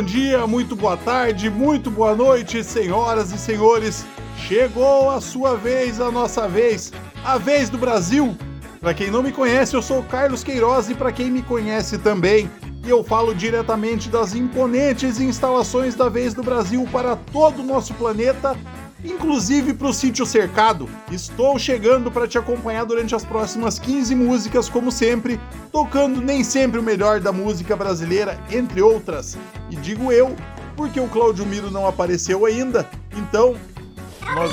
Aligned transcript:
Bom 0.00 0.06
dia, 0.06 0.46
muito 0.46 0.74
boa 0.74 0.96
tarde, 0.96 1.50
muito 1.50 1.90
boa 1.90 2.16
noite, 2.16 2.64
senhoras 2.64 3.32
e 3.32 3.38
senhores. 3.38 4.06
Chegou 4.34 5.10
a 5.10 5.20
sua 5.20 5.58
vez, 5.58 6.00
a 6.00 6.10
nossa 6.10 6.48
vez, 6.48 6.90
a 7.22 7.36
vez 7.36 7.68
do 7.68 7.76
Brasil. 7.76 8.34
Para 8.80 8.94
quem 8.94 9.10
não 9.10 9.22
me 9.22 9.30
conhece, 9.30 9.76
eu 9.76 9.82
sou 9.82 10.02
Carlos 10.02 10.42
Queiroz 10.42 10.88
e 10.88 10.94
para 10.94 11.12
quem 11.12 11.30
me 11.30 11.42
conhece 11.42 11.98
também, 11.98 12.50
eu 12.82 13.04
falo 13.04 13.34
diretamente 13.34 14.08
das 14.08 14.34
imponentes 14.34 15.20
instalações 15.20 15.94
da 15.94 16.08
Vez 16.08 16.32
do 16.32 16.42
Brasil 16.42 16.88
para 16.90 17.14
todo 17.14 17.60
o 17.60 17.66
nosso 17.66 17.92
planeta 17.92 18.56
inclusive 19.04 19.74
para 19.74 19.88
o 19.88 19.92
sítio 19.92 20.26
cercado. 20.26 20.88
Estou 21.10 21.58
chegando 21.58 22.10
para 22.10 22.28
te 22.28 22.38
acompanhar 22.38 22.84
durante 22.84 23.14
as 23.14 23.24
próximas 23.24 23.78
15 23.78 24.14
músicas, 24.14 24.68
como 24.68 24.90
sempre, 24.90 25.40
tocando 25.72 26.20
nem 26.20 26.44
sempre 26.44 26.78
o 26.78 26.82
melhor 26.82 27.20
da 27.20 27.32
música 27.32 27.76
brasileira, 27.76 28.38
entre 28.50 28.82
outras. 28.82 29.36
E 29.70 29.76
digo 29.76 30.12
eu, 30.12 30.34
porque 30.76 31.00
o 31.00 31.08
Cláudio 31.08 31.46
Miro 31.46 31.70
não 31.70 31.86
apareceu 31.86 32.44
ainda, 32.46 32.88
então. 33.16 33.56
Nós... 34.34 34.52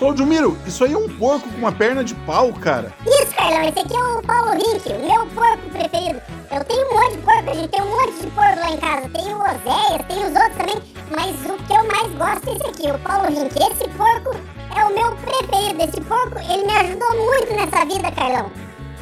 é 0.00 0.96
um 0.96 1.08
porco 1.18 1.46
com 1.46 1.58
uma 1.58 1.72
perna 1.72 2.02
de 2.02 2.14
pau, 2.14 2.52
cara. 2.54 2.90
Isso, 3.06 3.34
Carlão, 3.36 3.62
esse 3.68 3.80
aqui 3.80 3.94
é 3.94 4.02
o 4.02 4.22
Paulo 4.22 4.52
Rink, 4.52 4.88
o 4.88 4.98
meu 4.98 5.26
porco 5.26 5.70
preferido. 5.70 6.22
Eu 6.50 6.64
tenho 6.64 6.90
um 6.90 6.94
monte 6.94 7.16
de 7.16 7.18
porco, 7.18 7.50
a 7.50 7.54
gente 7.54 7.68
tem 7.68 7.82
um 7.82 7.90
monte 7.90 8.12
de 8.14 8.26
porco 8.28 8.58
lá 8.60 8.70
em 8.70 8.76
casa. 8.78 9.08
Tem 9.10 9.34
o 9.34 9.38
Oséias, 9.38 10.06
tem 10.08 10.18
os 10.18 10.34
outros 10.34 10.56
também, 10.56 10.82
mas 11.10 11.36
o 11.44 11.62
que 11.64 11.72
eu 11.72 11.86
mais 11.86 12.12
gosto 12.14 12.48
é 12.48 12.52
esse 12.54 12.66
aqui, 12.66 12.90
o 12.90 12.98
Paulo 13.00 13.28
Rink. 13.28 13.54
Esse 13.56 13.88
porco 13.90 14.36
é 14.74 14.84
o 14.84 14.94
meu 14.94 15.14
preferido. 15.16 15.82
Esse 15.82 16.00
porco, 16.00 16.38
ele 16.38 16.64
me 16.64 16.72
ajudou 16.72 17.10
muito 17.26 17.52
nessa 17.52 17.84
vida, 17.84 18.10
Carlão. 18.12 18.50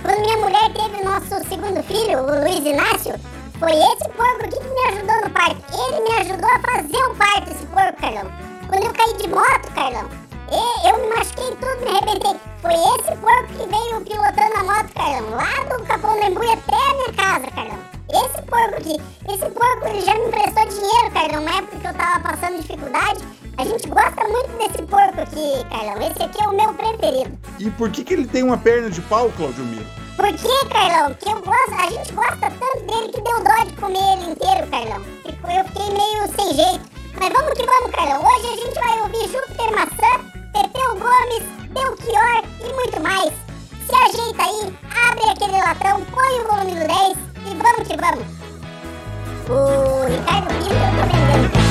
Quando 0.03 0.20
minha 0.20 0.37
mulher 0.38 0.72
teve 0.72 1.00
o 1.00 1.04
nosso 1.04 1.48
segundo 1.48 1.82
filho, 1.84 2.19
o 2.19 2.42
Luiz 2.42 2.66
Inácio, 2.66 3.14
foi 3.60 3.72
esse 3.72 4.08
porco 4.16 4.44
aqui 4.44 4.58
que 4.58 4.69
me 4.69 4.97
ajudou 4.97 5.20
no 5.22 5.31
parto. 5.31 5.62
Ele 5.72 6.00
me 6.03 6.12
ajudou 6.20 6.50
a 6.50 6.58
fazer 6.58 7.04
o 7.04 7.14
parto, 7.14 7.50
esse 7.53 7.66
porco, 7.66 8.00
Carlão. 8.00 8.32
Quando 8.69 8.84
eu 8.84 8.92
caí 8.92 9.16
de 9.16 9.28
moto, 9.28 9.75
Carlão, 9.75 10.27
e 10.50 10.88
eu 10.88 10.98
me 10.98 11.14
machuquei 11.14 11.50
tudo, 11.56 11.84
me 11.84 11.91
arrebentei. 11.97 12.41
Foi 12.62 12.72
esse 12.72 13.16
porco 13.19 13.48
que 13.48 13.66
veio 13.69 14.00
pilotando 14.00 14.56
a 14.56 14.64
moto, 14.64 14.92
Carlão. 14.94 15.31
Lá 15.31 15.76
do 15.76 15.84
Capão 15.84 16.22
Embu 16.22 16.41
até 16.42 16.75
a 16.75 16.94
minha 16.94 17.12
casa, 17.12 17.50
Carlão. 17.50 17.78
Esse 18.10 18.42
porco 18.42 18.75
aqui. 18.76 18.97
Esse 19.28 19.50
porco 19.50 19.87
ele 19.87 20.00
já 20.00 20.14
me 20.14 20.26
emprestou 20.26 20.66
dinheiro, 20.66 21.10
Carlão, 21.12 21.42
na 21.42 21.58
época 21.58 21.76
que 21.76 21.87
eu 21.87 21.94
tava 21.94 22.20
passando 22.20 22.60
dificuldade. 22.60 23.20
A 23.58 23.64
gente 23.64 23.88
gosta 23.88 24.25
muito 24.25 24.48
desse 24.56 24.82
porco 24.87 25.20
aqui, 25.20 25.64
Carlão. 25.70 26.10
Esse 26.10 26.22
aqui 26.22 26.42
é 26.42 26.48
o 26.48 26.56
meu 26.56 26.72
preferido. 26.75 27.38
E 27.58 27.70
por 27.72 27.91
que, 27.91 28.04
que 28.04 28.14
ele 28.14 28.26
tem 28.26 28.42
uma 28.42 28.56
perna 28.56 28.88
de 28.88 29.03
pau, 29.03 29.31
Claudio 29.37 29.64
Miro? 29.64 29.87
Por 30.16 30.32
que, 30.32 30.69
Carlão? 30.69 31.14
Que 31.14 31.28
eu 31.28 31.42
gosto, 31.42 31.75
a 31.75 31.91
gente 31.91 32.12
gosta 32.12 32.50
tanto 32.50 32.84
dele 32.87 33.12
que 33.12 33.20
deu 33.20 33.44
dó 33.44 33.64
de 33.64 33.76
comer 33.76 34.12
ele 34.14 34.31
inteiro, 34.31 34.66
Carlão. 34.69 35.04
Eu 35.26 35.64
fiquei 35.66 35.92
meio 35.92 36.28
sem 36.34 36.54
jeito. 36.54 36.98
Mas 37.20 37.32
vamos 37.32 37.53
que 37.53 37.66
vamos, 37.66 37.91
Carlão. 37.91 38.25
Hoje 38.25 38.47
a 38.47 38.56
gente 38.56 38.75
vai 38.75 39.00
ouvir 39.03 39.28
Júpiter 39.28 39.70
Maçã 39.72 40.27
Pepeu 40.58 40.96
Gomes, 40.96 41.44
Belchior 41.70 42.42
e 42.60 42.72
muito 42.72 43.00
mais. 43.00 43.32
Se 43.86 43.94
ajeita 43.94 44.42
aí, 44.42 44.76
abre 45.08 45.30
aquele 45.30 45.56
latão, 45.56 46.04
põe 46.06 46.41
o 46.41 46.48
volume 46.48 46.72
do 46.72 46.88
10 46.88 47.16
e 47.46 47.54
vamos 47.62 47.86
que 47.86 47.96
vamos. 47.96 48.26
O 49.48 50.04
Ricardo 50.08 50.48
Pinto 50.48 51.62
eu. 51.62 51.67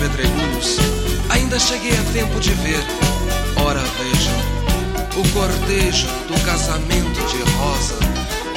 pedregulhos, 0.00 0.78
ainda 1.28 1.58
cheguei 1.58 1.92
a 1.92 2.12
tempo 2.12 2.40
de 2.40 2.54
ver, 2.54 2.82
ora 3.62 3.80
vejam, 3.80 4.40
o 5.14 5.28
cortejo 5.34 6.08
do 6.26 6.40
casamento 6.44 7.20
de 7.28 7.52
Rosa 7.58 7.98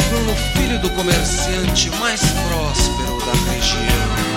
com 0.10 0.32
o 0.32 0.36
filho 0.54 0.80
do 0.80 0.90
comerciante 0.92 1.90
mais 2.00 2.22
próspero 2.22 3.20
da 3.26 3.52
região. 3.52 4.33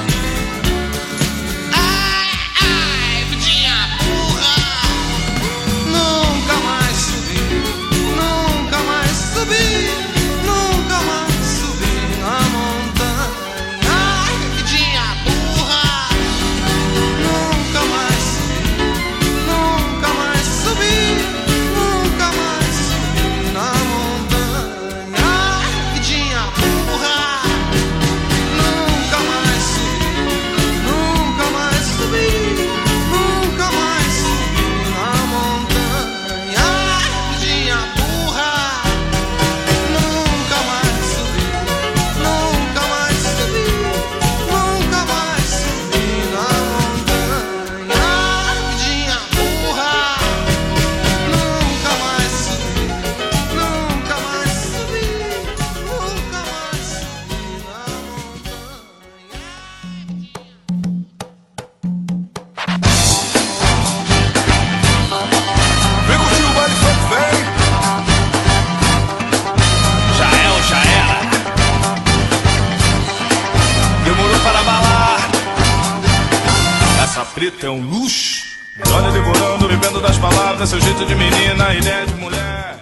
Menina, 81.67 81.75
ideia 81.75 82.07
de 82.07 82.15
mulher. 82.15 82.81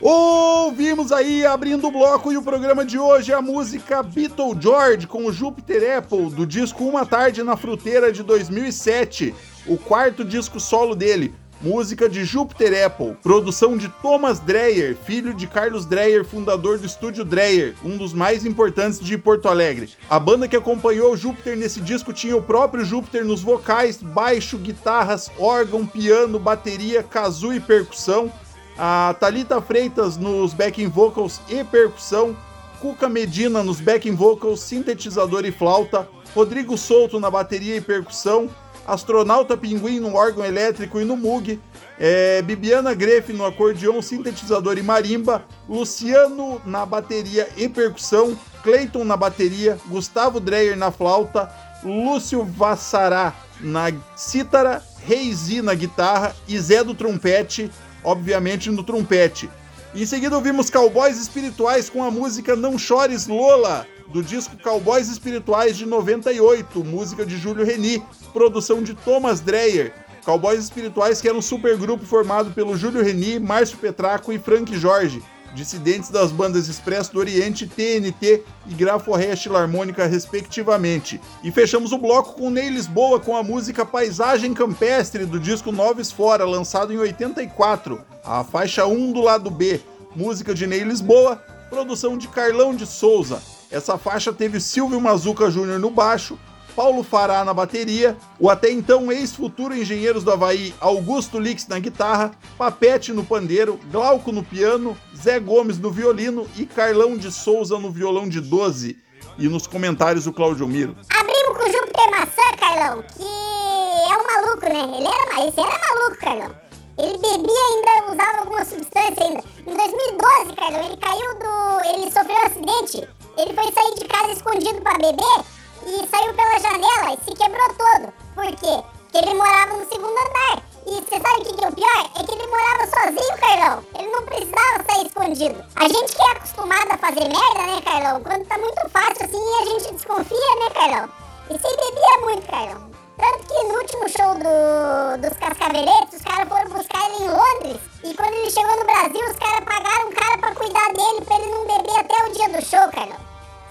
Ouvimos 0.00 1.12
aí, 1.12 1.46
abrindo 1.46 1.86
o 1.86 1.90
bloco 1.92 2.32
e 2.32 2.36
o 2.36 2.42
programa 2.42 2.84
de 2.84 2.98
hoje, 2.98 3.32
a 3.32 3.40
música 3.40 4.02
Beatle 4.02 4.56
George 4.60 5.06
com 5.06 5.26
o 5.26 5.32
Jupiter 5.32 5.98
Apple, 5.98 6.28
do 6.30 6.44
disco 6.44 6.84
Uma 6.84 7.06
Tarde 7.06 7.42
na 7.42 7.56
Fruteira 7.56 8.10
de 8.10 8.22
2007, 8.22 9.32
o 9.66 9.76
quarto 9.76 10.24
disco 10.24 10.58
solo 10.58 10.96
dele 10.96 11.32
música 11.62 12.08
de 12.08 12.24
Jupiter 12.24 12.84
Apple, 12.86 13.16
produção 13.22 13.76
de 13.76 13.88
Thomas 13.88 14.40
Dreyer, 14.40 14.96
filho 14.96 15.32
de 15.32 15.46
Carlos 15.46 15.86
Dreyer, 15.86 16.24
fundador 16.24 16.76
do 16.76 16.86
estúdio 16.86 17.24
Dreyer, 17.24 17.74
um 17.84 17.96
dos 17.96 18.12
mais 18.12 18.44
importantes 18.44 18.98
de 18.98 19.16
Porto 19.16 19.48
Alegre. 19.48 19.90
A 20.10 20.18
banda 20.18 20.48
que 20.48 20.56
acompanhou 20.56 21.16
Júpiter 21.16 21.56
nesse 21.56 21.80
disco 21.80 22.12
tinha 22.12 22.36
o 22.36 22.42
próprio 22.42 22.84
Júpiter 22.84 23.24
nos 23.24 23.42
vocais, 23.42 23.98
baixo, 24.02 24.58
guitarras, 24.58 25.30
órgão, 25.38 25.86
piano, 25.86 26.38
bateria, 26.38 27.02
kazoo 27.02 27.54
e 27.54 27.60
percussão, 27.60 28.32
a 28.76 29.14
Talita 29.20 29.60
Freitas 29.60 30.16
nos 30.16 30.52
backing 30.52 30.88
vocals 30.88 31.40
e 31.48 31.62
percussão, 31.62 32.36
Cuca 32.80 33.08
Medina 33.08 33.62
nos 33.62 33.80
backing 33.80 34.16
vocals, 34.16 34.60
sintetizador 34.60 35.44
e 35.44 35.52
flauta, 35.52 36.08
Rodrigo 36.34 36.76
Souto 36.76 37.20
na 37.20 37.30
bateria 37.30 37.76
e 37.76 37.80
percussão, 37.80 38.50
Astronauta 38.86 39.56
Pinguim 39.56 40.00
no 40.00 40.14
órgão 40.14 40.44
elétrico 40.44 41.00
e 41.00 41.04
no 41.04 41.16
Moog, 41.16 41.60
é, 41.98 42.42
Bibiana 42.42 42.94
Greff 42.94 43.32
no 43.32 43.44
acordeão, 43.44 44.02
sintetizador 44.02 44.76
e 44.78 44.82
marimba, 44.82 45.44
Luciano 45.68 46.60
na 46.64 46.84
bateria 46.84 47.48
e 47.56 47.68
percussão, 47.68 48.36
Clayton 48.62 49.04
na 49.04 49.16
bateria, 49.16 49.78
Gustavo 49.86 50.40
Dreyer 50.40 50.76
na 50.76 50.90
flauta, 50.90 51.50
Lúcio 51.84 52.44
Vassará 52.44 53.34
na 53.60 53.92
cítara, 54.16 54.82
Reizi 55.04 55.62
na 55.62 55.74
guitarra. 55.74 56.34
E 56.46 56.58
Zé 56.58 56.82
do 56.84 56.94
trompete, 56.94 57.70
obviamente 58.04 58.70
no 58.70 58.82
trompete. 58.82 59.50
Em 59.94 60.06
seguida 60.06 60.36
ouvimos 60.36 60.70
Cowboys 60.70 61.20
Espirituais 61.20 61.90
com 61.90 62.02
a 62.02 62.10
música 62.10 62.56
Não 62.56 62.78
Chores 62.78 63.26
Lola, 63.26 63.86
do 64.12 64.22
disco 64.22 64.56
Cowboys 64.62 65.08
Espirituais 65.08 65.76
de 65.76 65.86
98, 65.86 66.84
música 66.84 67.24
de 67.24 67.38
Júlio 67.38 67.64
Reni, 67.64 68.02
produção 68.32 68.82
de 68.82 68.94
Thomas 68.94 69.40
Dreyer. 69.40 69.94
Cowboys 70.22 70.62
Espirituais 70.62 71.20
que 71.20 71.28
era 71.28 71.36
um 71.36 71.42
supergrupo 71.42 72.04
formado 72.04 72.52
pelo 72.52 72.76
Júlio 72.76 73.02
Reni, 73.02 73.40
Márcio 73.40 73.78
Petraco 73.78 74.32
e 74.32 74.38
Frank 74.38 74.76
Jorge, 74.76 75.22
dissidentes 75.54 76.10
das 76.10 76.30
bandas 76.30 76.68
Expresso 76.68 77.14
do 77.14 77.18
Oriente, 77.18 77.66
TNT 77.66 78.44
e 78.68 78.74
Graforreia 78.74 79.34
Harmônica, 79.54 80.06
respectivamente. 80.06 81.18
E 81.42 81.50
fechamos 81.50 81.90
o 81.90 81.98
bloco 81.98 82.34
com 82.34 82.50
Ney 82.50 82.68
Lisboa 82.68 83.18
com 83.18 83.34
a 83.34 83.42
música 83.42 83.84
Paisagem 83.84 84.52
Campestre 84.52 85.24
do 85.24 85.40
disco 85.40 85.72
Noves 85.72 86.12
Fora, 86.12 86.44
lançado 86.44 86.92
em 86.92 86.98
84, 86.98 88.00
a 88.22 88.44
faixa 88.44 88.86
1 88.86 89.12
do 89.12 89.22
lado 89.22 89.50
B, 89.50 89.80
música 90.14 90.54
de 90.54 90.66
Ney 90.66 90.84
Lisboa, 90.84 91.42
produção 91.70 92.18
de 92.18 92.28
Carlão 92.28 92.74
de 92.74 92.86
Souza. 92.86 93.42
Essa 93.72 93.96
faixa 93.96 94.34
teve 94.34 94.60
Silvio 94.60 95.00
Mazuca 95.00 95.50
Júnior 95.50 95.78
no 95.78 95.90
baixo, 95.90 96.38
Paulo 96.76 97.02
Fará 97.02 97.42
na 97.42 97.54
bateria, 97.54 98.14
o 98.38 98.50
até 98.50 98.70
então 98.70 99.10
ex-futuro 99.10 99.74
Engenheiros 99.74 100.22
do 100.22 100.30
Havaí 100.30 100.74
Augusto 100.78 101.38
Lix 101.38 101.66
na 101.66 101.78
guitarra, 101.78 102.32
Papete 102.58 103.14
no 103.14 103.24
pandeiro, 103.24 103.80
Glauco 103.90 104.30
no 104.30 104.42
piano, 104.42 104.94
Zé 105.16 105.40
Gomes 105.40 105.78
no 105.78 105.90
violino 105.90 106.46
e 106.54 106.66
Carlão 106.66 107.16
de 107.16 107.32
Souza 107.32 107.78
no 107.78 107.90
violão 107.90 108.28
de 108.28 108.42
12. 108.42 108.98
E 109.38 109.48
nos 109.48 109.66
comentários 109.66 110.26
o 110.26 110.32
Claudio 110.34 110.68
Miro. 110.68 110.94
Abrimos 111.08 111.56
com 111.56 111.64
o 111.64 111.72
Júpiter 111.72 112.10
Maçã, 112.10 112.56
Carlão, 112.60 113.02
que 113.16 113.22
é 113.22 114.18
um 114.18 114.26
maluco, 114.26 114.68
né? 114.68 114.98
Ele 114.98 115.08
era, 115.08 115.48
esse 115.48 115.60
era 115.60 115.80
maluco, 115.88 116.18
Carlão. 116.20 116.54
Ele 116.98 117.16
bebia 117.16 117.64
ainda, 117.70 118.12
usava 118.12 118.38
alguma 118.40 118.64
substância 118.66 119.24
ainda. 119.24 119.42
Em 119.66 119.74
2012, 119.74 120.56
Carlão, 120.56 120.84
ele 120.84 120.96
caiu 120.98 121.38
do... 121.38 121.88
ele 121.88 122.12
sofreu 122.12 122.36
um 122.36 122.46
acidente 122.46 123.08
ele 123.36 123.54
foi 123.54 123.72
sair 123.72 123.94
de 123.94 124.04
casa 124.06 124.32
escondido 124.32 124.80
para 124.82 124.98
beber 124.98 125.44
e 125.86 126.06
saiu 126.08 126.34
pela 126.34 126.58
janela 126.58 127.14
e 127.14 127.24
se 127.24 127.36
quebrou 127.36 127.68
todo. 127.74 128.12
Por 128.34 128.46
quê? 128.56 128.84
Porque 129.10 129.18
ele 129.18 129.34
morava 129.34 129.76
no 129.76 129.88
segundo 129.88 130.10
andar. 130.12 130.62
E 130.86 130.94
você 130.94 131.20
sabe 131.20 131.42
o 131.42 131.44
que, 131.44 131.54
que 131.54 131.64
é 131.64 131.68
o 131.68 131.72
pior? 131.72 132.10
É 132.18 132.24
que 132.24 132.32
ele 132.32 132.46
morava 132.46 132.86
sozinho, 132.86 133.38
Carlão. 133.38 133.84
Ele 133.98 134.08
não 134.08 134.22
precisava 134.24 134.84
sair 134.88 135.06
escondido. 135.06 135.64
A 135.76 135.84
gente 135.84 136.16
que 136.16 136.22
é 136.22 136.30
acostumado 136.32 136.90
a 136.90 136.98
fazer 136.98 137.28
merda, 137.28 137.66
né, 137.66 137.80
Carlão? 137.84 138.22
Quando 138.22 138.46
tá 138.46 138.58
muito 138.58 138.88
fácil 138.90 139.24
assim, 139.24 139.54
a 139.60 139.64
gente 139.66 139.94
desconfia, 139.94 140.54
né, 140.60 140.70
Carlão? 140.74 141.08
E 141.50 141.58
você 141.58 141.76
bebia 141.76 142.26
muito, 142.26 142.46
Carlão. 142.50 142.91
Tanto 143.22 143.46
que 143.46 143.62
no 143.62 143.74
último 143.78 144.08
show 144.08 144.34
do, 144.34 145.22
dos 145.22 145.38
Cascaveletes, 145.38 146.14
os 146.14 146.22
caras 146.22 146.48
foram 146.48 146.76
buscar 146.76 147.08
ele 147.08 147.22
em 147.22 147.28
Londres. 147.28 147.80
E 148.02 148.14
quando 148.14 148.34
ele 148.34 148.50
chegou 148.50 148.76
no 148.76 148.84
Brasil, 148.84 149.24
os 149.30 149.38
caras 149.38 149.64
pagaram 149.64 150.08
um 150.08 150.12
cara 150.12 150.38
pra 150.38 150.54
cuidar 150.56 150.92
dele, 150.92 151.24
pra 151.24 151.36
ele 151.36 151.52
não 151.52 151.64
beber 151.64 152.00
até 152.00 152.26
o 152.26 152.32
dia 152.32 152.48
do 152.48 152.64
show, 152.66 152.80
Carlão. 152.90 153.20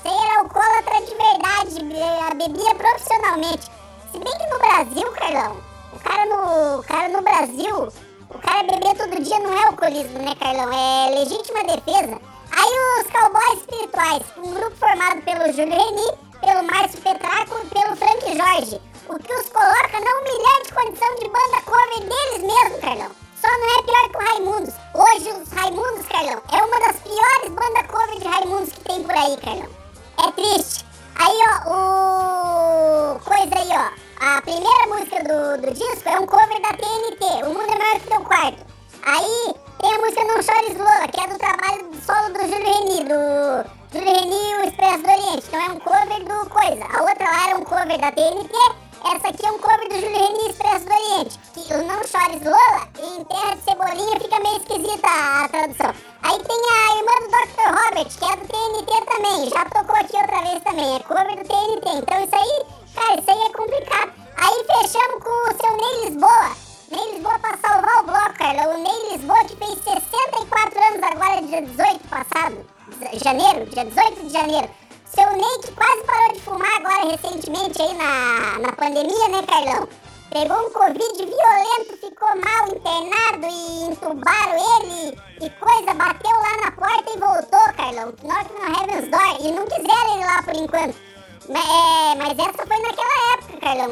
Você 0.02 0.08
era 0.08 0.40
alcoólatra 0.40 1.02
de 1.02 1.16
verdade, 1.16 2.38
bebia 2.38 2.76
profissionalmente. 2.76 3.70
Se 4.14 4.20
bem 4.20 4.38
que 4.38 4.48
no 4.48 4.58
Brasil, 4.58 5.12
Carlão, 5.12 5.58
o 5.92 6.00
cara 6.00 6.26
no, 6.28 6.80
o 6.80 6.84
cara 6.84 7.10
no 7.10 7.22
Brasil, 7.22 7.94
o 8.30 8.40
cara 8.40 8.64
beber 8.64 8.96
todo 8.96 9.22
dia 9.22 9.40
não 9.40 9.52
é 9.52 9.66
alcoolismo, 9.66 10.20
né, 10.20 10.34
Carlão? 10.40 10.72
É 10.72 11.10
legítima 11.10 11.62
defesa. 11.66 12.22
Aí 12.56 13.02
os 13.02 13.12
cowboys 13.12 13.60
espirituais, 13.60 14.24
um 14.38 14.54
grupo 14.54 14.78
formado 14.78 15.22
pelo 15.24 15.52
Júlio 15.52 15.76
Reni, 15.76 16.14
pelo 16.40 16.64
Márcio 16.64 17.02
Petraco 17.02 17.60
e 17.66 17.68
pelo 17.68 17.98
Frank 17.98 18.38
Jorge 18.38 18.91
o 19.12 19.20
que 19.20 19.34
os 19.34 19.50
coloca 19.50 20.00
na 20.00 20.12
humilhante 20.20 20.74
condição 20.74 21.16
de 21.16 21.28
banda 21.28 21.62
cover 21.66 22.00
deles 22.00 22.44
mesmo, 22.44 22.80
Carlão. 22.80 23.12
Só 23.42 23.48
não 23.48 23.80
é 23.80 23.84
pior 23.84 24.10
que 24.10 24.18
o 24.18 24.22
Raimundos. 24.22 24.74
Hoje 24.94 25.32
os 25.32 25.52
Raimundos, 25.52 26.08
Carlão, 26.08 26.42
é 26.50 26.64
uma 26.64 26.80
das 26.80 26.96
piores 27.02 27.50
bandas 27.50 27.88
cover 27.88 28.20
de 28.20 28.28
Raimundos 28.28 28.70
que 28.72 28.80
tem 28.82 29.04
por 29.04 29.16
aí, 29.16 29.36
Carlão. 29.38 29.70
É 30.18 30.32
triste. 30.32 30.86
Aí, 31.16 31.38
ó, 31.50 31.72
o... 31.72 33.20
Coisa 33.20 33.54
aí, 33.54 33.70
ó. 33.72 34.36
A 34.38 34.42
primeira 34.44 34.88
música 34.88 35.24
do, 35.24 35.62
do 35.62 35.74
disco 35.74 36.08
é 36.08 36.18
um 36.18 36.26
cover 36.26 36.62
da 36.62 36.70
TNT, 36.70 37.44
O 37.44 37.54
Mundo 37.54 37.70
é 37.70 37.78
Maior 37.78 38.00
que 38.00 38.08
Teu 38.08 38.22
Quarto. 38.22 38.66
Aí 39.04 39.56
tem 39.82 39.94
a 39.94 39.98
música 39.98 40.24
Não 40.24 40.42
Chores 40.42 40.78
Lola, 40.78 41.08
que 41.10 41.20
é 41.20 41.28
do 41.28 41.38
trabalho 41.38 41.92
solo 42.06 42.34
do 42.34 42.48
Júlio 42.48 42.64
Reni, 42.64 43.04
do 43.04 43.70
Júlio 43.92 44.14
Reni 44.14 44.52
e 44.52 44.56
o 44.56 44.68
Expresso 44.70 45.04
do 45.04 45.10
Oriente. 45.10 45.48
Então 45.48 45.60
é 45.60 45.70
um 45.70 45.80
cover 45.80 46.24
do 46.24 46.50
Coisa. 46.50 46.86
A 46.86 47.02
outra 47.02 47.30
lá 47.30 47.50
era 47.50 47.60
um 47.60 47.66
cover 47.66 48.00
da 48.00 48.12
TNT 48.12 48.81
essa 49.04 49.30
aqui 49.30 49.46
é 49.46 49.52
um 49.52 49.58
cover 49.58 49.90
do 49.90 49.96
Júlio 49.96 50.18
Reni 50.18 50.50
Expresso 50.50 50.86
do 50.86 50.94
Oriente. 50.94 51.40
Que 51.54 51.74
o 51.74 51.84
Não 51.84 52.04
Chores 52.04 52.44
Lola, 52.44 52.88
em 53.00 53.24
Terra 53.26 53.56
de 53.56 53.64
Cebolinha, 53.64 54.20
fica 54.20 54.40
meio 54.40 54.58
esquisita 54.58 55.08
a 55.08 55.50
tradução. 55.50 55.94
Aí 56.24 56.40
tem 56.44 56.58
a 56.58 56.98
irmã 56.98 57.12
do 57.22 57.32
Dr. 57.32 57.70
Robert, 57.82 58.10
que 58.10 58.26
é 58.26 58.36
do 58.36 58.48
TNT 58.48 59.06
também. 59.06 59.50
Já 59.50 59.66
tocou 59.66 59.96
aqui 59.96 60.18
outra 60.18 60.42
vez 60.42 60.64
também. 60.64 60.96
É 60.96 61.00
cover 61.00 61.36
do 61.36 61.48
TNT. 61.48 61.90
Então 61.98 62.24
isso 62.24 62.36
aí, 62.36 62.41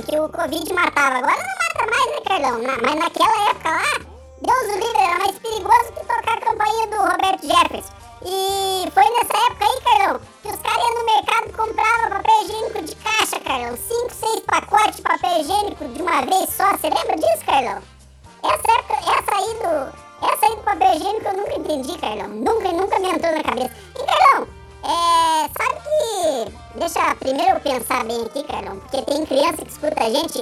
que 0.10 0.19
o 0.19 0.28
Covid 0.30 0.74
matava. 0.74 1.17
Agora 1.19 1.38
não 1.38 1.56
mata 1.62 1.86
mais, 1.91 2.08
né, 2.12 2.22
Carlão? 2.26 2.58
Na, 2.63 2.78
mas 2.82 2.95
naquela 2.95 3.50
época 3.52 3.59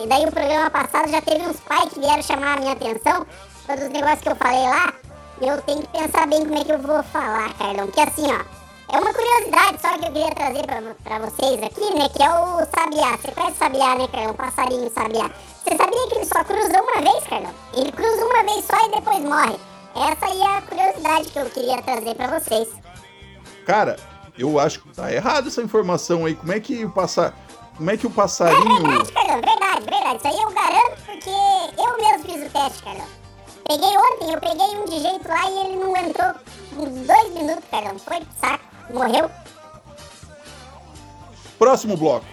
E 0.03 0.07
daí 0.07 0.25
o 0.25 0.31
programa 0.31 0.69
passado 0.69 1.09
já 1.09 1.21
teve 1.21 1.43
uns 1.45 1.59
pais 1.61 1.89
que 1.91 1.99
vieram 1.99 2.21
chamar 2.21 2.57
a 2.57 2.59
minha 2.59 2.73
atenção. 2.73 3.25
Todos 3.65 3.83
os 3.83 3.89
negócios 3.89 4.21
que 4.21 4.29
eu 4.29 4.35
falei 4.35 4.63
lá 4.63 4.93
eu 5.41 5.61
tenho 5.61 5.81
que 5.81 5.87
pensar 5.89 6.27
bem 6.27 6.39
como 6.45 6.57
é 6.57 6.63
que 6.63 6.71
eu 6.71 6.79
vou 6.79 7.03
falar, 7.03 7.53
Carlão. 7.55 7.87
Que 7.87 7.99
assim, 7.99 8.25
ó, 8.25 8.95
É 8.95 8.99
uma 8.99 9.13
curiosidade 9.13 9.81
só 9.81 9.97
que 9.97 10.05
eu 10.05 10.11
queria 10.13 10.33
trazer 10.33 10.65
pra, 10.65 10.81
pra 11.03 11.19
vocês 11.19 11.61
aqui, 11.61 11.93
né? 11.93 12.09
Que 12.09 12.23
é 12.23 12.29
o 12.29 12.65
sabiá. 12.65 13.17
Você 13.17 13.31
conhece 13.31 13.53
o 13.53 13.57
sabiá, 13.57 13.95
né, 13.95 14.07
Carlão? 14.07 14.33
Passarinho 14.33 14.91
sabiá. 14.91 15.29
Você 15.63 15.77
sabia 15.77 16.07
que 16.07 16.15
ele 16.15 16.25
só 16.25 16.43
cruza 16.43 16.81
uma 16.81 17.01
vez, 17.01 17.27
Carlão? 17.27 17.53
Ele 17.73 17.91
cruza 17.91 18.25
uma 18.25 18.43
vez 18.43 18.65
só 18.65 18.85
e 18.85 18.91
depois 18.91 19.19
morre. 19.19 19.59
Essa 19.95 20.25
aí 20.25 20.41
é 20.41 20.57
a 20.57 20.61
curiosidade 20.61 21.29
que 21.29 21.39
eu 21.39 21.49
queria 21.49 21.81
trazer 21.81 22.15
pra 22.15 22.39
vocês. 22.39 22.69
Cara, 23.65 23.97
eu 24.37 24.59
acho 24.59 24.79
que 24.81 24.89
tá 24.95 25.11
errado 25.11 25.47
essa 25.49 25.61
informação 25.61 26.25
aí. 26.25 26.35
Como 26.35 26.51
é 26.51 26.59
que 26.59 26.85
o 26.85 26.89
passa... 26.89 27.33
Como 27.75 27.91
é 27.91 27.97
que 27.97 28.07
o 28.07 28.09
passarinho. 28.09 28.91
É 28.91 28.97
verdade, 28.97 29.11
Isso 30.17 30.27
aí 30.27 30.41
eu 30.41 30.51
garanto 30.51 30.97
porque 31.05 31.29
eu 31.29 31.97
mesmo 31.97 32.25
fiz 32.25 32.47
o 32.47 32.49
teste, 32.49 32.83
Carlão. 32.83 33.07
Peguei 33.67 33.97
ontem, 33.97 34.33
eu 34.33 34.41
peguei 34.41 34.79
um 34.79 34.85
de 34.85 34.99
jeito 34.99 35.27
lá 35.27 35.47
e 35.47 35.59
ele 35.59 35.75
não 35.75 35.95
entrou 35.95 36.33
em 36.73 37.05
dois 37.05 37.33
minutos, 37.35 37.63
Carlão. 37.69 37.99
Foi 37.99 38.25
saco, 38.41 38.63
morreu. 38.91 39.29
Próximo 41.59 41.95
bloco. 41.95 42.25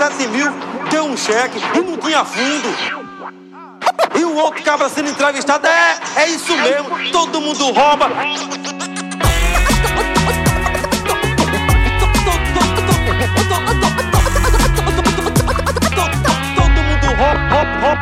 7 0.00 0.28
mil, 0.28 0.50
deu 0.90 1.04
um 1.04 1.14
cheque 1.14 1.60
e 1.76 1.80
não 1.82 1.94
tinha 1.98 2.24
fundo. 2.24 2.74
E 4.18 4.24
o 4.24 4.34
outro 4.34 4.62
cabra 4.62 4.88
sendo 4.88 5.10
entrevistado, 5.10 5.66
é, 5.66 5.98
é 6.16 6.28
isso 6.30 6.56
mesmo, 6.56 7.12
todo 7.12 7.38
mundo 7.38 7.66
rouba. 7.66 8.08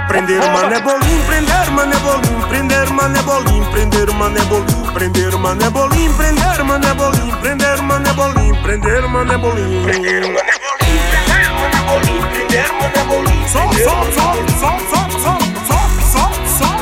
Prender 0.07 0.41
manebolim, 0.53 1.23
prender 1.27 1.71
manebolim, 1.73 2.41
prender 2.49 2.91
manebolim, 2.93 3.65
prender 3.73 4.13
manebolim, 4.13 4.93
prender 4.93 5.37
manebolim, 5.37 6.13
prender 6.15 6.63
manebolim, 6.63 7.35
prender 7.41 7.83
manebolim, 7.83 8.63
prender 8.63 9.09
manebolim, 9.09 9.83
prender 9.83 10.23
manebolim. 10.29 10.58
Sol, 11.89 13.73
sol, 13.73 14.05
sol, 14.13 14.37
sol, 14.61 14.77
sol, 14.91 15.09
sol, 15.23 15.41
sol, 15.67 15.89
sol, 16.13 16.31
sol. 16.59 16.81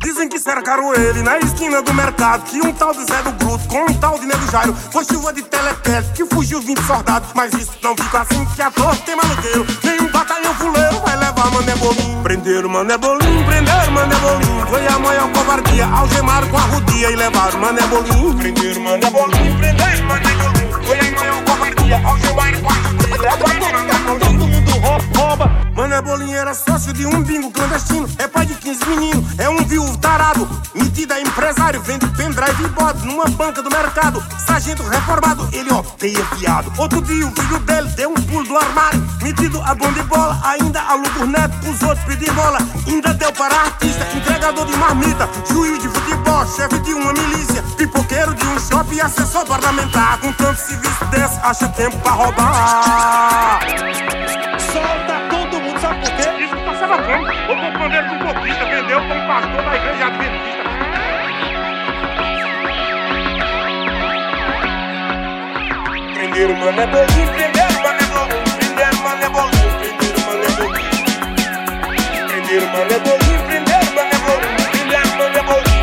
Dizem 0.00 0.28
que 0.28 0.36
cercaram 0.36 0.92
ele 0.94 1.22
na 1.22 1.38
esquina 1.38 1.80
do 1.80 1.94
mercado. 1.94 2.42
Que 2.42 2.58
um 2.58 2.72
tal 2.72 2.92
de 2.92 3.04
Zé 3.04 3.22
do 3.22 3.30
Bruto 3.34 3.68
com 3.68 3.84
um 3.84 3.94
tal 3.94 4.18
de 4.18 4.26
Nego 4.26 4.50
Jairo. 4.50 4.74
Foi 4.74 5.04
chuva 5.04 5.32
de 5.32 5.42
telequete 5.42 6.08
que 6.12 6.26
fugiu 6.26 6.60
20 6.60 6.82
soldados. 6.82 7.28
Mas 7.36 7.54
isso 7.54 7.70
não 7.84 7.94
fica 7.96 8.22
assim 8.22 8.44
que 8.46 8.62
a 8.62 8.68
torre 8.68 8.98
tem 9.06 9.14
maluqueiro. 9.14 9.64
Nenhum 9.84 10.08
batalhão 10.08 10.52
fuleiro 10.56 11.00
vai 11.06 11.16
levar 11.16 11.48
Mané 11.52 11.76
Bolim. 11.76 12.22
Prenderam 12.24 12.68
Mané 12.68 12.98
Bolim, 12.98 13.44
prenderam 13.44 13.92
Mané 13.92 14.16
Bolim. 14.16 14.66
Foi 14.68 14.86
a 14.88 14.98
maior 14.98 15.30
covardia. 15.30 15.86
Algemaram 15.86 16.48
com 16.48 16.56
a 16.56 16.62
rodia 16.62 17.12
e 17.12 17.14
levaram 17.14 17.60
Mané 17.60 17.82
Bolim. 17.82 18.36
Prenderam 18.38 18.82
Mané 18.82 19.08
Bolim, 19.08 19.56
prenderam 19.56 20.04
Mané 20.06 20.34
Bolim. 20.34 20.84
Foi 20.84 20.98
a 20.98 21.12
maior 21.12 21.44
covardia. 21.44 22.02
Algemaram 22.04 22.60
com 22.60 22.70
a 22.70 22.74
rodia 22.74 23.05
rouba. 25.96 25.96
Mané 25.96 26.02
Bolinha 26.02 26.38
era 26.38 26.54
sócio 26.54 26.92
de 26.92 27.06
um 27.06 27.22
bingo 27.22 27.50
clandestino. 27.50 28.08
É 28.18 28.26
pai 28.26 28.46
de 28.46 28.54
15 28.54 28.84
meninos, 28.86 29.38
é 29.38 29.48
um 29.48 29.64
viúvo 29.64 29.96
tarado. 29.98 30.48
Metido 30.74 31.12
a 31.12 31.20
empresário, 31.20 31.80
vende 31.82 32.06
pendrive 32.08 32.64
e 32.64 32.68
bode 32.68 33.06
numa 33.06 33.24
banca 33.26 33.62
do 33.62 33.70
mercado. 33.70 34.22
Sargento 34.46 34.82
reformado, 34.82 35.48
ele 35.52 35.72
odeia 35.72 36.24
fiado. 36.36 36.72
Outro 36.76 37.00
dia 37.02 37.26
o 37.26 37.30
filho 37.30 37.58
dele 37.60 37.88
deu 37.90 38.10
um 38.10 38.14
pulo 38.14 38.44
do 38.44 38.56
armário. 38.56 39.06
Metido 39.22 39.60
a 39.62 39.74
bom 39.74 39.90
de 39.92 40.02
bola, 40.02 40.38
ainda 40.44 40.80
aluga 40.82 41.22
os 41.22 41.28
netos 41.28 41.58
pros 41.60 41.82
outros 41.82 42.04
pedir 42.04 42.32
bola. 42.32 42.58
Ainda 42.86 43.14
deu 43.14 43.32
para 43.32 43.54
artista, 43.54 44.06
entregador 44.14 44.66
de 44.66 44.76
marmita, 44.76 45.28
juiz 45.50 45.80
de 45.80 45.88
futebol, 45.88 46.46
chefe 46.46 46.78
de 46.80 46.94
uma 46.94 47.12
milícia, 47.12 47.62
pipoqueiro 47.76 48.34
de 48.34 48.46
um 48.46 48.58
shopping 48.58 48.96
e 48.96 49.00
assessor 49.00 49.46
parlamentar. 49.46 50.18
Com 50.20 50.32
tanto 50.32 50.60
serviço 50.60 51.04
desse, 51.06 51.38
acha 51.42 51.68
tempo 51.68 51.98
pra 51.98 52.12
roubar. 52.12 53.60
Solta 54.72 55.25
porque 56.10 56.44
isso 56.44 56.56
está 56.56 56.74
se 56.74 56.84
alocando. 56.84 57.32
Eu 57.32 57.56
comprando 57.56 57.94
ele 57.94 58.08
com 58.08 58.14
um 58.14 58.18
botista, 58.18 58.64
vendeu 58.66 59.00
para 59.00 59.14
um 59.14 59.26
pastor 59.26 59.62
da 59.62 59.76
igreja 59.76 60.06
adventista. 60.06 60.66
Primeiro 66.14 66.56
mano 66.56 66.80
é 66.80 66.86
bonzinho, 66.86 67.28
primeiro 67.32 67.82
mano 67.82 67.98
é 67.98 68.06
bonzinho, 68.06 68.44
primeiro 68.58 68.96
mano 69.02 69.24
é 69.24 69.28
bonzinho, 69.28 69.72
primeiro 69.78 70.20
mano 70.26 70.44
é 70.44 70.48
bonzinho. 70.48 70.86
Primeiro 72.28 72.66
mano 72.72 72.92
é 72.92 72.98
bonzinho, 72.98 73.42
primeiro 73.46 73.86
mano 73.94 74.10
é 74.10 74.18
bonzinho, 74.18 74.66
primeiro 74.70 75.10
mano 75.16 75.36
é 75.36 75.42
bonzinho, 75.42 75.76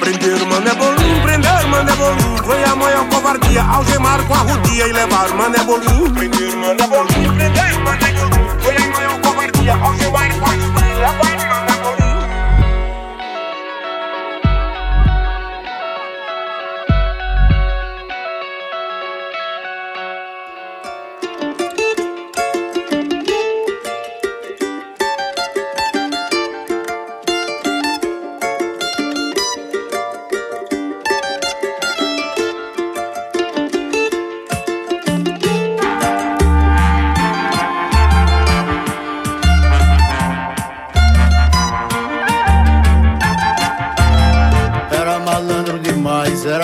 primeiro 0.00 0.46
mano 0.46 0.68
é 0.68 0.74
bonzinho 0.74 0.97
a 2.68 2.76
maior 2.76 3.08
covardia, 3.08 3.62
algemaram 3.62 4.24
com 4.26 4.34
a 4.34 4.38
rodia 4.38 4.86
e 4.86 4.92
levaram 4.92 5.36
mané 5.36 5.58
bolinho. 5.64 6.12
Prenderam 6.12 6.58
mané 6.58 6.86
bolinho, 6.86 7.34
prenderam 7.34 7.80
mané 7.80 8.12
bolinho. 8.12 8.60
Foi 8.60 8.76
a 8.76 8.86
maior 8.90 9.20
covardia, 9.20 9.74
algemaram 9.74 10.38
com 10.38 10.44
a 10.44 10.48
rodia 10.48 10.86
e 10.86 10.94
levaram 10.94 11.47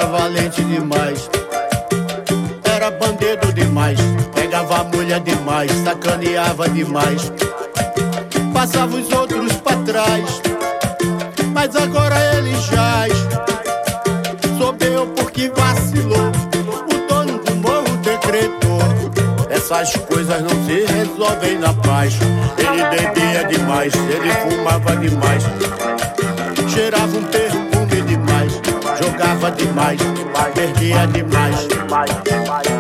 era 0.05 0.07
valente 0.07 0.63
demais. 0.65 1.31
Era 2.65 2.91
bandido 2.91 3.53
demais, 3.55 3.99
pegava 4.35 4.81
a 4.81 4.85
mulher 4.85 5.21
demais, 5.21 5.71
sacaneava 5.83 6.69
demais. 6.69 7.33
Passava 8.53 8.97
os 8.97 9.11
outros 9.13 9.53
pra 9.55 9.77
trás, 9.79 10.43
mas 11.53 11.75
agora 11.75 12.17
ele 12.37 12.55
jaz. 12.71 13.13
Soubeu 14.59 15.07
porque 15.17 15.51
vacilou, 15.51 16.31
o 16.93 17.09
dono 17.09 17.39
do 17.39 17.55
morro 17.57 17.97
decretou. 18.03 18.81
Essas 19.49 19.97
coisas 19.97 20.43
não 20.43 20.65
se 20.67 20.85
resolvem 20.93 21.59
na 21.59 21.73
paz. 21.73 22.15
Ele 22.59 22.85
bebia 22.85 23.45
demais, 23.45 23.93
ele 23.95 24.31
fumava 24.35 24.97
demais 24.97 25.45
cheirava 26.75 27.17
um 27.17 27.23
demais, 27.23 27.64
jogava 29.05 29.51
demais, 29.51 30.01
perdia 30.55 31.07
demais, 31.09 31.69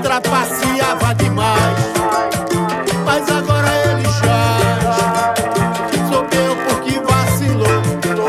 trapaceava 0.02 1.14
demais. 1.16 1.78
Mas 3.04 3.28
agora 3.28 3.68
ele 3.88 4.04
já 4.04 5.34
soubeu 6.08 6.56
porque 6.66 6.98
vacilou. 7.00 7.82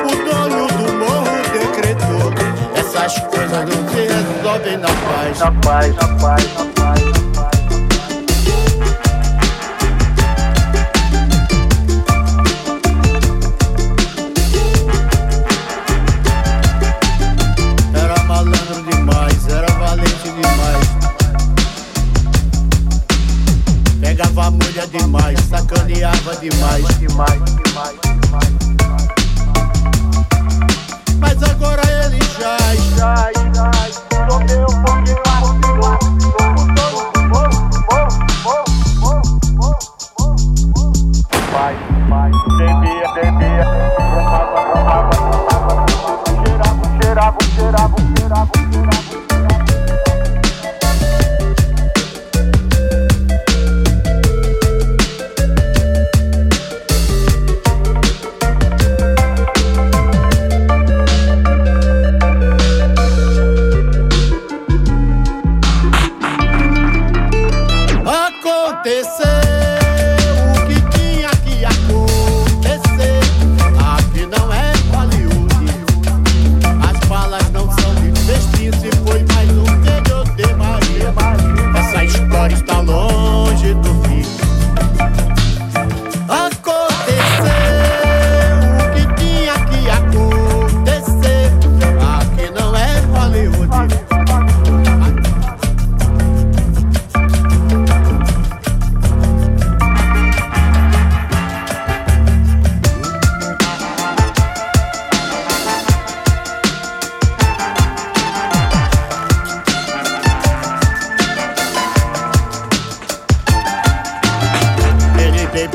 O 0.03 0.15
dono 0.25 0.67
do 0.67 0.93
morro 0.93 1.36
decretou. 1.53 2.34
Essas 2.75 3.17
coisas 3.19 3.63
não 3.69 3.88
se 3.89 4.01
resolvem 4.08 4.77
na 4.77 4.88
paz. 4.88 5.39
Na 5.39 5.51
paz, 5.51 5.95
na 5.95 6.08
paz, 6.17 6.53
na 6.53 6.65
paz. 6.65 6.74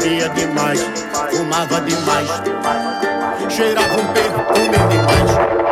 bebia 0.00 0.28
demais, 0.30 0.80
fumava 1.30 1.80
demais, 1.82 2.28
cheirava 3.50 4.00
um 4.00 4.06
perfume 4.12 4.44
comia 4.46 4.88
demais. 4.88 5.69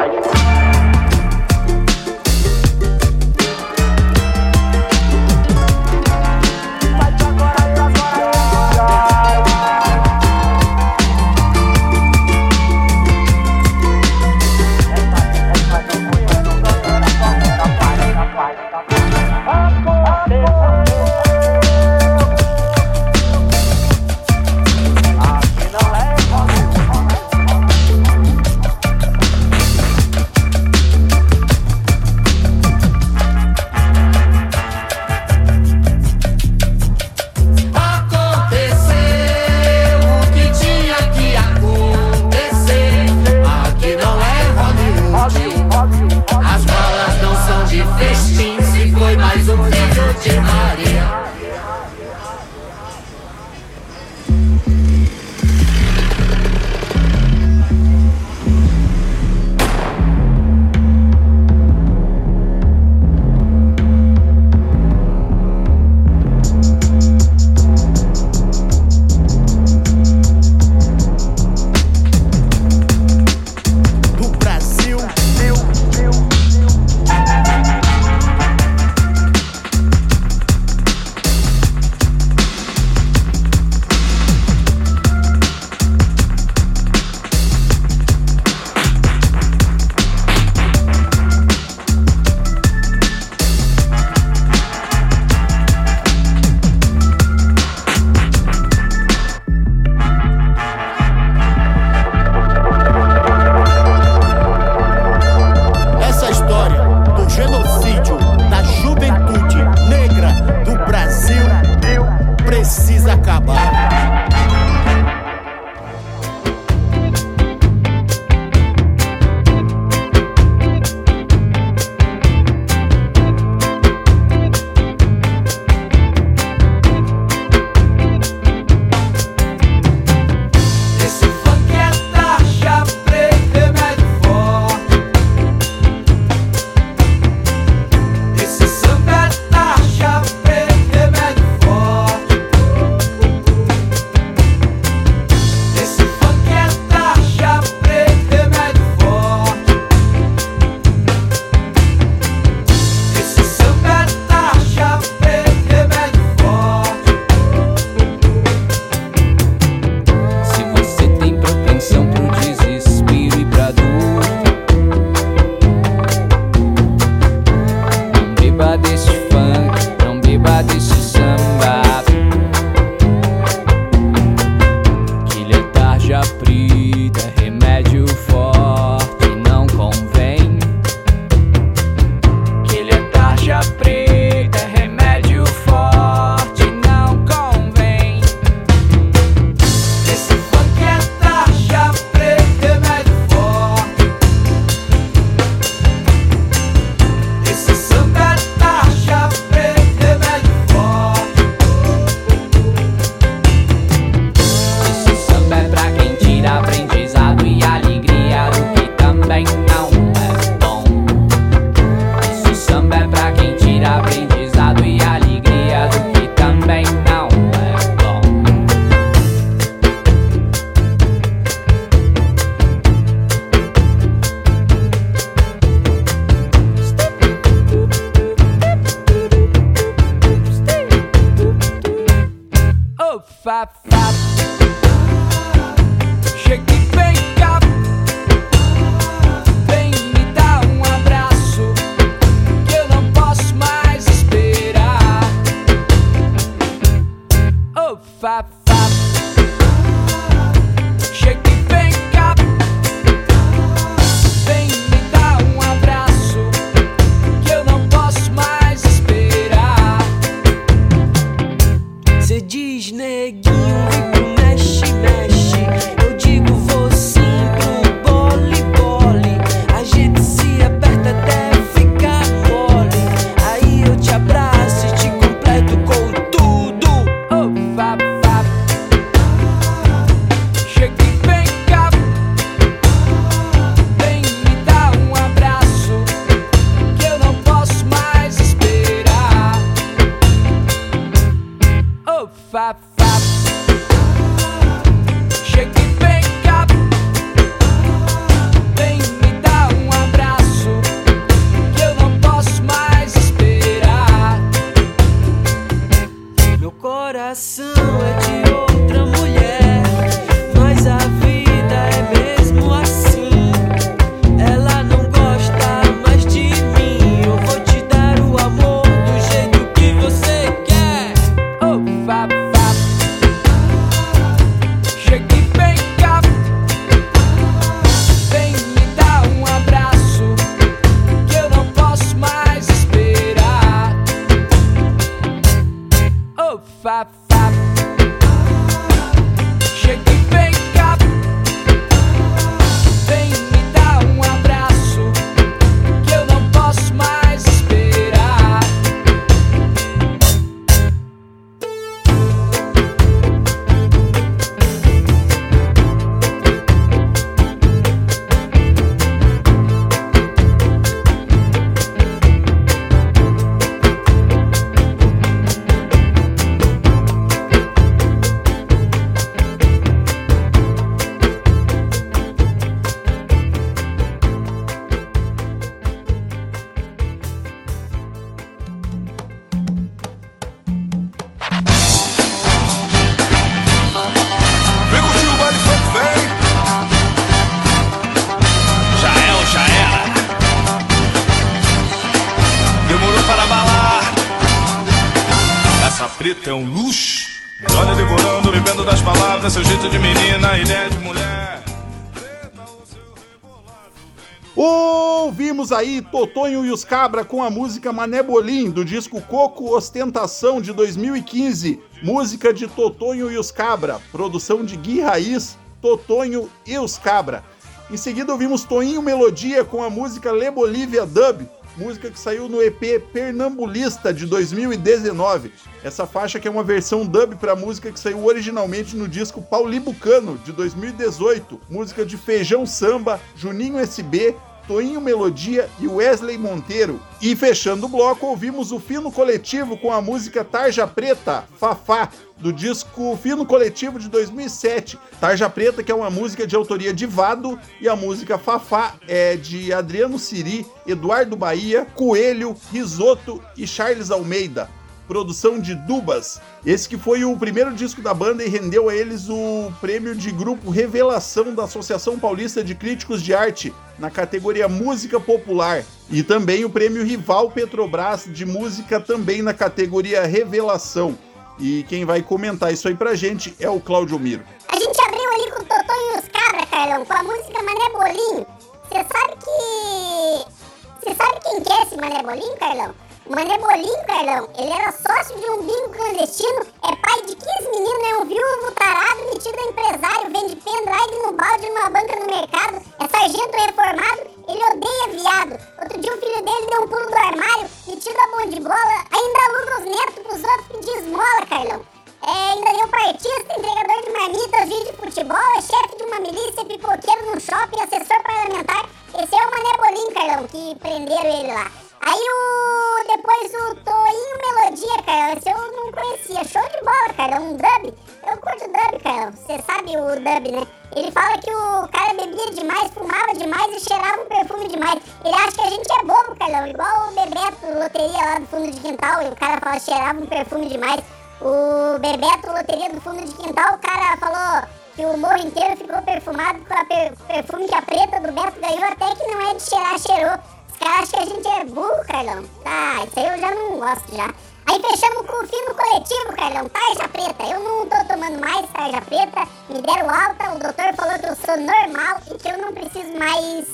Aí 405.79 406.03
Totonho 406.03 406.67
e 406.67 406.73
os 406.73 406.85
Cabra 406.85 407.25
com 407.25 407.41
a 407.41 407.49
música 407.49 407.93
Mané 407.93 408.21
Bolim, 408.21 408.69
do 408.69 408.85
disco 408.85 409.23
Coco 409.23 409.73
Ostentação 409.77 410.61
de 410.61 410.73
2015. 410.73 411.81
Música 412.03 412.53
de 412.53 412.67
Totonho 412.67 413.31
e 413.31 413.39
os 413.39 413.53
Cabra, 413.53 414.01
produção 414.11 414.65
de 414.65 414.77
Gui 414.77 415.01
Raiz, 415.01 415.57
Totonho 415.81 416.51
e 416.67 416.77
os 416.77 416.99
Cabra. 416.99 417.45
Em 417.91 417.97
seguida 417.97 418.33
ouvimos 418.33 418.65
Toinho 418.65 419.01
Melodia 419.01 419.65
com 419.65 419.83
a 419.83 419.89
música 419.89 420.33
Le 420.33 420.51
Bolívia 420.51 421.07
Dub, 421.07 421.49
música 421.77 422.11
que 422.11 422.19
saiu 422.19 422.49
no 422.49 422.61
EP 422.61 423.01
Pernambulista 423.13 424.13
de 424.13 424.27
2019. 424.27 425.53
Essa 425.85 426.07
faixa 426.09 426.41
que 426.41 426.49
é 426.49 426.51
uma 426.51 426.65
versão 426.65 427.07
dub 427.07 427.37
para 427.37 427.55
música 427.55 427.93
que 427.93 428.01
saiu 428.01 428.25
originalmente 428.25 428.97
no 428.97 429.07
disco 429.07 429.41
Paulibucano 429.41 430.37
de 430.39 430.51
2018, 430.51 431.61
música 431.71 432.05
de 432.05 432.17
Feijão 432.17 432.67
Samba, 432.67 433.21
Juninho 433.37 433.79
SB, 433.79 434.35
Toinho 434.69 435.01
Melodia 435.01 435.69
e 435.81 435.89
Wesley 435.89 436.37
Monteiro. 436.37 437.01
E 437.23 437.35
fechando 437.35 437.87
o 437.87 437.89
bloco, 437.89 438.27
ouvimos 438.27 438.71
o 438.71 438.79
Fino 438.79 439.11
Coletivo 439.11 439.79
com 439.79 439.91
a 439.91 440.03
música 440.03 440.45
Tarja 440.45 440.87
Preta, 440.87 441.45
Fafá, 441.57 442.11
do 442.37 442.53
disco 442.53 443.19
Fino 443.21 443.47
Coletivo 443.47 443.99
de 443.99 444.11
2007. 444.11 444.99
Tarja 445.19 445.49
Preta, 445.49 445.83
que 445.83 445.91
é 445.91 445.95
uma 445.95 446.11
música 446.11 446.47
de 446.47 446.55
autoria 446.55 446.93
de 446.93 447.07
Vado, 447.07 447.59
e 447.81 447.89
a 447.89 447.97
música 447.97 448.37
Fafá 448.37 448.95
é 449.09 449.37
de 449.37 449.73
Adriano 449.73 450.19
Siri, 450.19 450.67
Eduardo 450.87 451.35
Bahia, 451.35 451.87
Coelho, 451.95 452.55
Risoto 452.71 453.43
e 453.57 453.67
Charles 453.67 454.11
Almeida 454.11 454.69
produção 455.09 455.59
de 455.59 455.75
Dubas. 455.75 456.39
Esse 456.67 456.87
que 456.87 456.99
foi 456.99 457.25
o 457.25 457.35
primeiro 457.35 457.73
disco 457.73 458.03
da 458.03 458.13
banda 458.13 458.45
e 458.45 458.49
rendeu 458.51 458.91
a 458.91 458.95
eles 458.95 459.31
o 459.31 459.73
prêmio 459.81 460.15
de 460.15 460.31
grupo 460.31 460.71
Revelação 460.71 461.55
da 461.55 461.65
Associação 461.65 462.19
Paulista 462.19 462.63
de 462.63 462.75
Críticos 462.75 463.23
de 463.23 463.33
Arte 463.33 463.73
na 463.99 464.11
categoria 464.11 464.69
Música 464.69 465.19
Popular 465.19 465.85
e 466.11 466.23
também 466.23 466.65
o 466.65 466.71
prêmio 466.71 467.05
Rival 467.05 467.51
Petrobras 467.51 468.25
de 468.27 468.47
música 468.47 469.01
também 469.01 469.43
na 469.43 469.53
categoria 469.53 470.25
Revelação. 470.25 471.19
E 471.59 471.85
quem 471.89 472.05
vai 472.05 472.23
comentar 472.23 472.73
isso 472.73 472.87
aí 472.87 472.95
pra 472.95 473.15
gente 473.15 473.55
é 473.59 473.69
o 473.69 473.81
Claudio 473.81 474.19
Miro. 474.19 474.45
A 474.69 474.79
gente 474.79 475.01
abriu 475.01 475.33
ali 475.33 475.51
com 475.51 475.63
o 475.63 475.65
Totonho 475.65 476.15
e 476.15 476.19
os 476.19 476.29
Cabra, 476.29 476.67
Carlão, 476.67 477.05
com 477.05 477.13
a 477.13 477.23
música 477.25 477.63
Mané 477.63 477.91
Bolinho. 477.93 478.47
Você 478.89 479.07
sabe 479.13 479.37
que... 479.45 480.59
Você 481.01 481.15
sabe 481.15 481.41
quem 481.43 481.63
que 481.63 481.73
é 481.73 481.83
esse 481.83 481.97
Mané 481.97 482.23
Bolinho, 482.23 482.57
Carlão? 482.59 482.95
O 483.29 483.37
Mané 483.37 483.59
Bolinho, 483.59 484.07
Carlão, 484.07 484.49
ele 484.57 484.73
era 484.73 484.91
sócio 484.91 485.39
de 485.39 485.51
um 485.51 485.63
bingo 485.63 485.91
clandestino, 485.91 486.61
é 486.83 486.97
pai 486.97 487.21
de 487.27 487.37
15 487.37 487.71
meninos, 487.73 488.09
é 488.09 488.17
um 488.17 488.25
viúvo 488.25 488.73
tarado, 488.73 489.21
metido 489.27 489.59
a 489.59 489.65
empresário, 489.65 490.33
vende 490.33 490.57
pendrive 490.57 491.27
no 491.27 491.33
balde 491.33 491.69
numa 491.69 491.91
banca 491.91 492.17
no 492.17 492.25
mercado, 492.25 492.83
é 492.99 493.07
sargento 493.07 493.55
reformado, 493.55 494.23
ele 494.49 494.65
odeia 494.65 495.09
viado. 495.13 495.61
Outro 495.79 496.01
dia 496.01 496.15
o 496.15 496.19
filho 496.19 496.43
dele 496.43 496.67
deu 496.71 496.83
um 496.85 496.89
pulo 496.89 497.07
do 497.07 497.17
armário, 497.17 497.71
metido 497.87 498.17
a 498.19 498.29
bom 498.29 498.49
de 498.49 498.61
bola, 498.61 499.05
ainda 499.13 499.39
aluga 499.45 499.79
os 499.79 499.85
netos 499.85 500.23
pros 500.25 500.45
outros 500.45 500.69
pedir 500.69 500.97
esmola, 500.97 501.47
Carlão. 501.51 501.87
É, 502.23 502.53
ainda 502.53 502.73
deu 502.79 502.89
partista, 502.89 503.59
entregador 503.59 504.05
de 504.05 504.11
marmitas, 504.11 504.69
vídeo 504.71 504.87
de 504.87 504.93
futebol, 504.93 505.37
é 505.55 505.61
chefe 505.61 505.97
de 505.99 506.05
uma 506.05 506.21
milícia, 506.21 506.65
pipoqueiro 506.65 507.35
no 507.35 507.39
shopping, 507.39 507.83
assessor 507.83 508.23
parlamentar. 508.23 508.89
Esse 509.23 509.35
é 509.35 509.47
o 509.47 509.51
Mané 509.51 509.77
Bolinho, 509.77 510.15
Carlão, 510.15 510.49
que 510.49 510.75
prenderam 510.77 511.41
ele 511.41 511.53
lá. 511.53 511.88
Aí 512.01 512.21
o. 512.21 512.89
Depois 513.09 513.53
o 513.55 513.75
Toinho 513.77 514.39
Melodia, 514.39 515.03
Carlão. 515.05 515.33
Esse 515.37 515.49
eu 515.49 515.73
não 515.73 515.93
conhecia. 515.93 516.45
Show 516.45 516.63
de 516.69 516.85
bola, 516.85 517.15
Carlão. 517.17 517.51
Um 517.51 517.57
dub. 517.57 517.95
Eu 518.27 518.37
curto 518.39 518.65
dub, 518.67 519.03
Carlão. 519.03 519.33
Você 519.33 519.63
sabe 519.63 519.97
o 519.97 520.15
dub, 520.17 520.53
né? 520.53 520.67
Ele 520.95 521.13
fala 521.13 521.39
que 521.39 521.51
o 521.51 521.89
cara 521.89 522.15
bebia 522.15 522.53
demais, 522.53 522.91
fumava 522.93 523.35
demais 523.35 523.77
e 523.77 523.81
cheirava 523.81 524.23
um 524.23 524.27
perfume 524.27 524.69
demais. 524.69 525.03
Ele 525.25 525.35
acha 525.35 525.53
que 525.53 525.61
a 525.61 525.71
gente 525.71 525.93
é 525.93 526.05
bobo, 526.05 526.37
Carlão. 526.39 526.67
Igual 526.67 527.09
o 527.09 527.15
Bebeto, 527.15 527.79
loteria 527.79 528.25
lá 528.25 528.39
do 528.39 528.47
fundo 528.47 528.71
de 528.71 528.81
quintal. 528.81 529.23
E 529.23 529.29
o 529.29 529.37
cara 529.37 529.61
fala 529.61 529.81
cheirava 529.81 530.21
um 530.21 530.27
perfume 530.27 530.69
demais. 530.69 531.01
O 531.41 531.99
Bebeto, 531.99 532.53
loteria 532.53 532.91
do 532.91 533.01
fundo 533.01 533.25
de 533.25 533.35
quintal, 533.35 533.75
o 533.75 533.79
cara 533.79 534.17
falou 534.17 534.69
que 534.97 535.05
o 535.05 535.17
morro 535.17 535.39
inteiro 535.39 535.77
ficou 535.77 536.03
perfumado 536.03 536.59
com 536.67 536.75
o 536.75 536.87
per 536.87 537.17
perfume 537.29 537.69
que 537.69 537.75
a 537.75 537.83
preta 537.83 538.21
do 538.21 538.33
Beto 538.33 538.61
ganhou, 538.61 538.85
até 538.85 539.15
que 539.15 539.31
não 539.31 539.49
é 539.49 539.55
de 539.55 539.63
cheirar, 539.63 539.99
cheirou. 539.99 540.58
Caras 540.89 541.13
acham 541.13 541.21
que 541.21 541.33
a 541.33 541.37
gente 541.37 541.49
é 541.49 541.65
burro, 541.67 542.07
Carlão. 542.07 542.45
Tá, 542.65 543.05
isso 543.05 543.19
aí 543.19 543.27
eu 543.27 543.39
já 543.39 543.55
não 543.55 543.79
gosto 543.79 544.17
já. 544.17 544.35
Aí 544.67 544.81
fechamos 544.81 545.27
com 545.27 545.45
o 545.45 545.47
fino 545.47 545.75
coletivo, 545.75 546.37
Carlão, 546.37 546.69
tarja 546.71 547.09
preta. 547.09 547.43
Eu 547.45 547.61
não 547.61 547.87
tô 547.87 547.97
tomando 548.07 548.41
mais 548.41 548.67
tarja 548.71 549.01
preta, 549.03 549.49
me 549.69 549.83
deram 549.83 550.09
alta, 550.09 550.51
o 550.55 550.59
doutor 550.59 550.95
falou 550.95 551.19
que 551.19 551.27
eu 551.27 551.37
sou 551.37 551.57
normal 551.59 552.21
e 552.31 552.39
que 552.39 552.49
eu 552.49 552.59
não 552.59 552.73
preciso 552.73 553.19
mais 553.19 553.67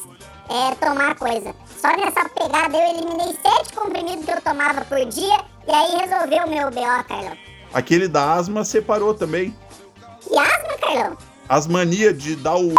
é, 0.51 0.75
tomar 0.75 1.15
coisa. 1.15 1.55
Só 1.81 1.89
nessa 1.97 2.29
pegada 2.31 2.77
eu 2.77 2.97
eliminei 2.97 3.39
sete 3.41 3.73
comprimidos 3.75 4.25
que 4.25 4.33
eu 4.33 4.41
tomava 4.41 4.85
por 4.85 5.05
dia 5.05 5.41
e 5.69 5.71
aí 5.71 5.97
resolveu 5.97 6.47
o 6.47 6.51
meu 6.51 6.71
BO, 6.71 7.05
Carlão. 7.09 7.39
Aquele 7.73 8.09
da 8.09 8.33
asma 8.33 8.65
separou 8.65 9.15
também. 9.15 9.57
Que 10.21 10.37
asma, 10.37 10.79
Carlão? 10.81 11.17
As 11.49 11.69
manias 11.69 12.21
de 12.21 12.35
dar 12.35 12.57
o 12.57 12.75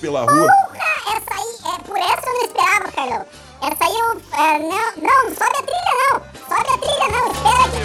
pela 0.00 0.22
rua. 0.22 0.48
Porra, 0.48 1.16
essa 1.16 1.34
aí, 1.34 1.74
é, 1.74 1.78
por 1.82 1.96
essa 1.96 2.28
eu 2.28 2.34
não 2.34 2.42
esperava, 2.42 2.92
Carlão. 2.92 3.26
Essa 3.60 3.84
aí 3.84 3.98
eu. 3.98 4.22
É, 4.38 4.58
não, 4.60 4.92
não, 5.02 5.34
sobe 5.34 5.56
a 5.58 5.62
trilha 5.62 5.94
não. 5.98 6.14
Sobe 6.48 6.70
a 6.70 6.78
trilha 6.78 7.08
não, 7.08 7.24
espera 7.32 7.64
aqui. 7.64 7.82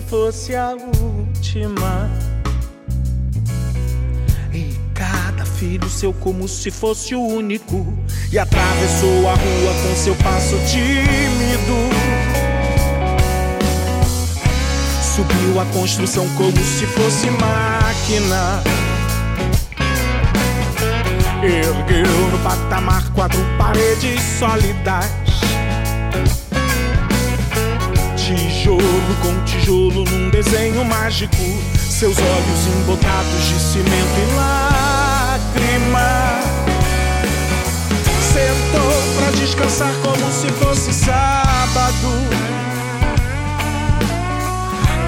Se 0.00 0.08
fosse 0.08 0.56
a 0.56 0.70
última. 0.70 2.10
E 4.52 4.74
cada 4.94 5.44
filho 5.44 5.88
seu 5.90 6.12
como 6.12 6.48
se 6.48 6.70
fosse 6.70 7.14
o 7.14 7.22
único. 7.22 7.86
E 8.32 8.38
atravessou 8.38 9.28
a 9.28 9.34
rua 9.34 9.74
com 9.82 9.96
seu 9.96 10.14
passo 10.16 10.56
tímido. 10.66 11.76
Subiu 15.14 15.60
a 15.60 15.66
construção 15.66 16.26
como 16.36 16.56
se 16.56 16.86
fosse 16.86 17.30
máquina. 17.30 18.62
Ergueu 21.42 22.30
no 22.30 22.38
patamar 22.38 23.12
quatro 23.12 23.40
paredes 23.58 24.22
sólidas. 24.38 25.19
Tijolo 28.70 29.16
com 29.20 29.34
tijolo 29.44 30.04
num 30.04 30.30
desenho 30.30 30.84
mágico. 30.84 31.34
Seus 31.76 32.16
olhos 32.16 32.68
embotados 32.68 33.48
de 33.48 33.58
cimento 33.58 33.90
e 33.90 34.34
lágrima. 34.36 36.38
Sentou 38.32 38.92
pra 39.16 39.32
descansar 39.32 39.92
como 40.04 40.30
se 40.30 40.46
fosse 40.52 40.92
sábado. 40.92 42.12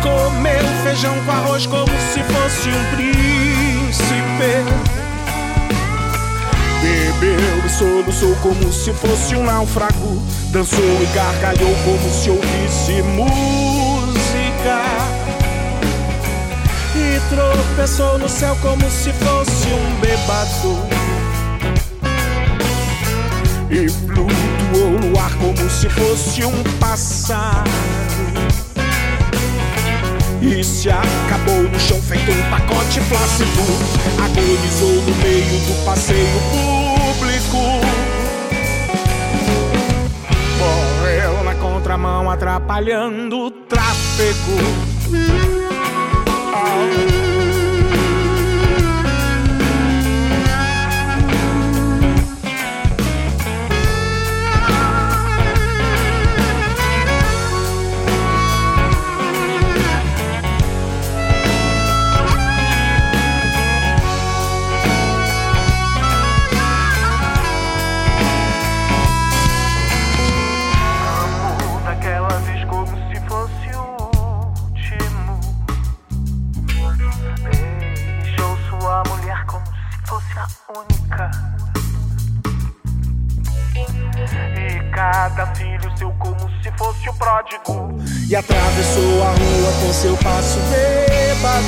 Comeu 0.02 0.64
feijão 0.82 1.14
com 1.24 1.30
arroz 1.30 1.64
como 1.66 1.86
se 1.86 2.20
fosse 2.24 2.68
um 2.68 2.84
príncipe. 2.96 4.91
Bebeu 6.82 7.64
e 7.64 7.70
soluçou 7.70 8.34
como 8.42 8.72
se 8.72 8.92
fosse 8.92 9.36
um 9.36 9.44
náufrago. 9.44 10.20
Dançou 10.50 10.84
e 11.00 11.06
gargalhou 11.14 11.72
como 11.84 12.10
se 12.10 12.28
ouvisse 12.28 13.02
música. 13.02 14.82
E 16.96 17.20
tropeçou 17.30 18.18
no 18.18 18.28
céu 18.28 18.56
como 18.60 18.90
se 18.90 19.12
fosse 19.12 19.68
um 19.68 20.00
bebado. 20.00 20.78
E 23.70 23.88
flutuou 23.88 24.98
no 25.00 25.18
ar 25.20 25.32
como 25.36 25.70
se 25.70 25.88
fosse 25.88 26.44
um 26.44 26.62
pássaro. 26.80 28.11
E 30.42 30.64
se 30.64 30.90
acabou 30.90 31.62
no 31.62 31.78
chão 31.78 32.02
feito 32.02 32.32
um 32.32 32.50
pacote 32.50 33.00
plácido 33.08 33.62
Agonizou 34.24 35.02
no 35.02 35.14
meio 35.22 35.60
do 35.66 35.84
passeio 35.84 36.26
público. 36.50 37.58
Morreu 40.58 41.44
na 41.44 41.54
contramão 41.54 42.28
atrapalhando 42.28 43.38
o 43.38 43.50
tráfego. 43.52 44.92
Daquela 46.52 47.31
E 88.30 88.34
atravessou 88.34 89.22
a 89.22 89.28
rua 89.28 89.72
com 89.82 89.92
seu 89.92 90.16
passo 90.16 90.58
bêbado 90.70 91.62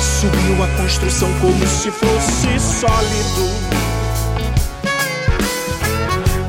Subiu 0.00 0.64
a 0.64 0.66
construção 0.76 1.32
como 1.40 1.66
se 1.68 1.88
fosse 1.92 2.58
sólido 2.58 3.68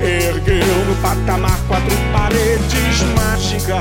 Ergueu 0.02 0.86
no 0.88 0.96
patamar 1.02 1.60
quatro 1.68 1.96
paredes 2.14 3.02
mágicas. 3.16 3.78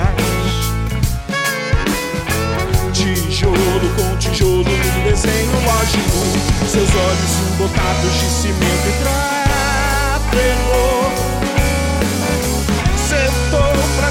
Tijolo 2.93 3.55
com 3.97 4.16
tijolo 4.18 4.64
num 4.64 5.05
desenho 5.05 5.53
lógico. 5.64 6.68
Seus 6.68 6.91
olhos 6.91 7.53
embotados 7.53 8.12
de 8.14 8.26
cimento 8.26 8.89
e 8.89 8.93
tráfego. 9.03 10.88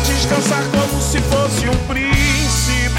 Descansar 0.08 0.64
como 0.72 1.01
se 1.01 1.20
fosse 1.22 1.68
um 1.68 1.78
príncipe. 1.86 2.97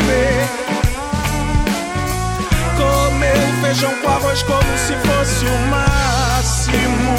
Comeu 2.76 3.62
feijão 3.62 3.94
com 4.02 4.08
arroz 4.08 4.42
como 4.42 4.78
se 4.78 4.94
fosse 4.94 5.44
o 5.46 5.58
máximo. 5.70 7.18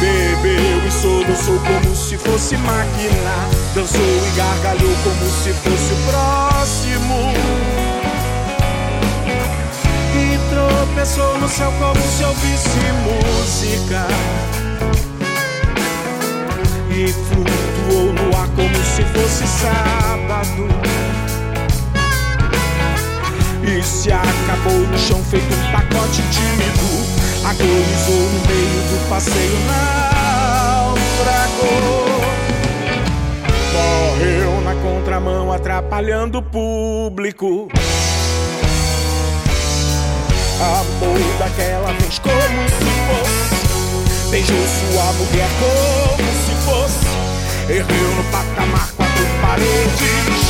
Bebeu 0.00 0.86
e 0.86 0.90
soluçou 0.90 1.58
como 1.60 1.96
se 1.96 2.18
fosse 2.18 2.56
máquina. 2.56 3.48
Dançou 3.74 4.00
e 4.00 4.36
gargalhou 4.36 4.94
como 5.04 5.30
se 5.30 5.52
fosse 5.52 5.92
o 5.92 5.96
próximo. 6.10 7.32
E 10.16 10.38
tropeçou 10.50 11.38
no 11.38 11.48
céu 11.48 11.72
como 11.78 12.00
se 12.00 12.24
ouvisse 12.24 12.78
música. 13.04 14.06
E 16.96 17.08
flutuou 17.08 18.12
no 18.12 18.36
ar 18.36 18.48
como 18.54 18.76
se 18.84 19.02
fosse 19.02 19.44
sábado. 19.48 20.68
E 23.66 23.82
se 23.82 24.12
acabou 24.12 24.78
no 24.78 24.96
chão 24.98 25.20
feito 25.24 25.52
um 25.52 25.72
pacote 25.72 26.22
tímido 26.30 26.84
Agonizou 27.44 28.30
no 28.30 28.40
meio 28.46 28.82
do 28.88 29.08
passeio 29.08 29.58
naufragou 30.86 31.64
Morreu 33.72 34.60
na 34.60 34.74
contramão 34.76 35.50
atrapalhando 35.52 36.38
o 36.38 36.42
público 36.42 37.68
Amou 40.60 41.18
daquela 41.38 41.92
vez 41.94 42.18
como 42.18 42.68
se 42.68 42.84
fosse 43.08 43.23
Beijou 44.34 44.56
sua 44.66 45.12
mulher 45.12 45.48
como 45.60 46.28
se 46.42 46.54
fosse 46.66 47.06
Ergueu 47.72 48.14
no 48.16 48.24
patamar 48.32 48.90
quatro 48.96 49.26
paredes 49.40 50.42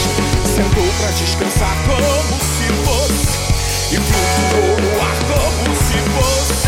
Sentou 0.57 0.89
pra 0.97 1.11
descansar 1.11 1.77
como 1.85 2.41
se 2.41 2.73
fosse 2.83 3.93
E 3.93 3.99
flutuou 4.01 4.81
no 4.81 5.03
ar 5.03 5.17
como 5.29 5.77
se 5.77 5.99
fosse 6.17 6.64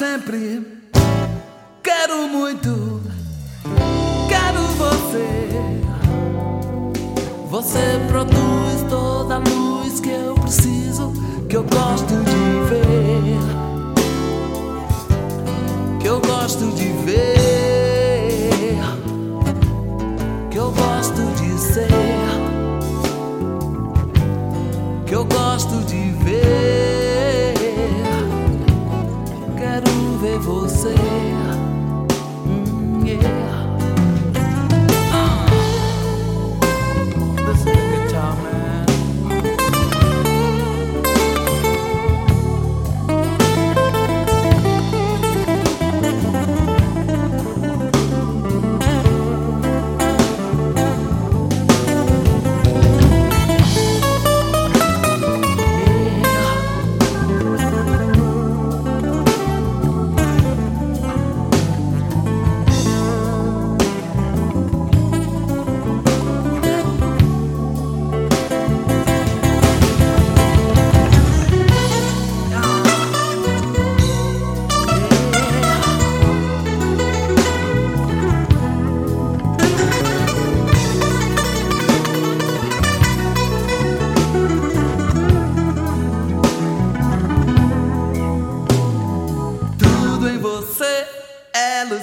sempre, 0.00 0.66
quero 1.82 2.26
muito, 2.26 3.02
quero 4.30 4.62
você. 4.78 5.28
Você 7.50 8.00
produz 8.08 8.82
toda 8.88 9.34
a 9.34 9.38
luz 9.40 10.00
que 10.00 10.08
eu 10.08 10.34
preciso, 10.36 11.12
que 11.50 11.54
eu 11.54 11.64
gosto 11.64 12.14
de 12.14 12.70
ver, 12.70 13.40
que 16.00 16.06
eu 16.06 16.18
gosto 16.18 16.64
de 16.74 16.92
ver, 17.04 18.78
que 20.50 20.56
eu 20.56 20.70
gosto 20.70 21.20
de 21.42 21.58
ser, 21.60 21.88
que 25.04 25.14
eu 25.14 25.26
gosto 25.26 25.84
de 25.84 26.09
você. 30.40 31.39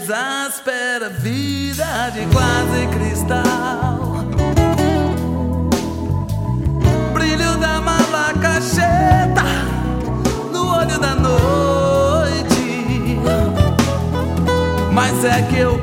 Luz 0.07 0.09
áspera, 0.09 1.09
vida 1.09 2.09
de 2.13 2.25
quase 2.27 2.87
cristal. 2.87 4.25
Brilho 7.13 7.57
da 7.57 7.81
malacacheta 7.81 9.43
no 10.51 10.77
olho 10.77 10.97
da 10.99 11.15
noite. 11.15 13.19
Mas 14.93 15.25
é 15.25 15.41
que 15.43 15.57
eu 15.57 15.77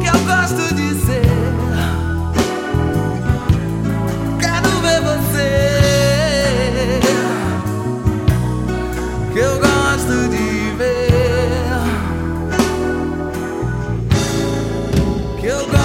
Que 0.00 0.06
eu 0.06 0.20
gosto 0.26 0.74
de 0.74 0.94
ser. 1.04 1.22
Quero 4.38 4.70
ver 4.80 5.00
você 5.00 5.40
que 9.32 9.38
eu 9.38 9.58
gosto 9.58 10.28
de 10.28 10.76
ver, 10.76 11.70
que 15.40 15.46
eu 15.46 15.66
gosto 15.66 15.79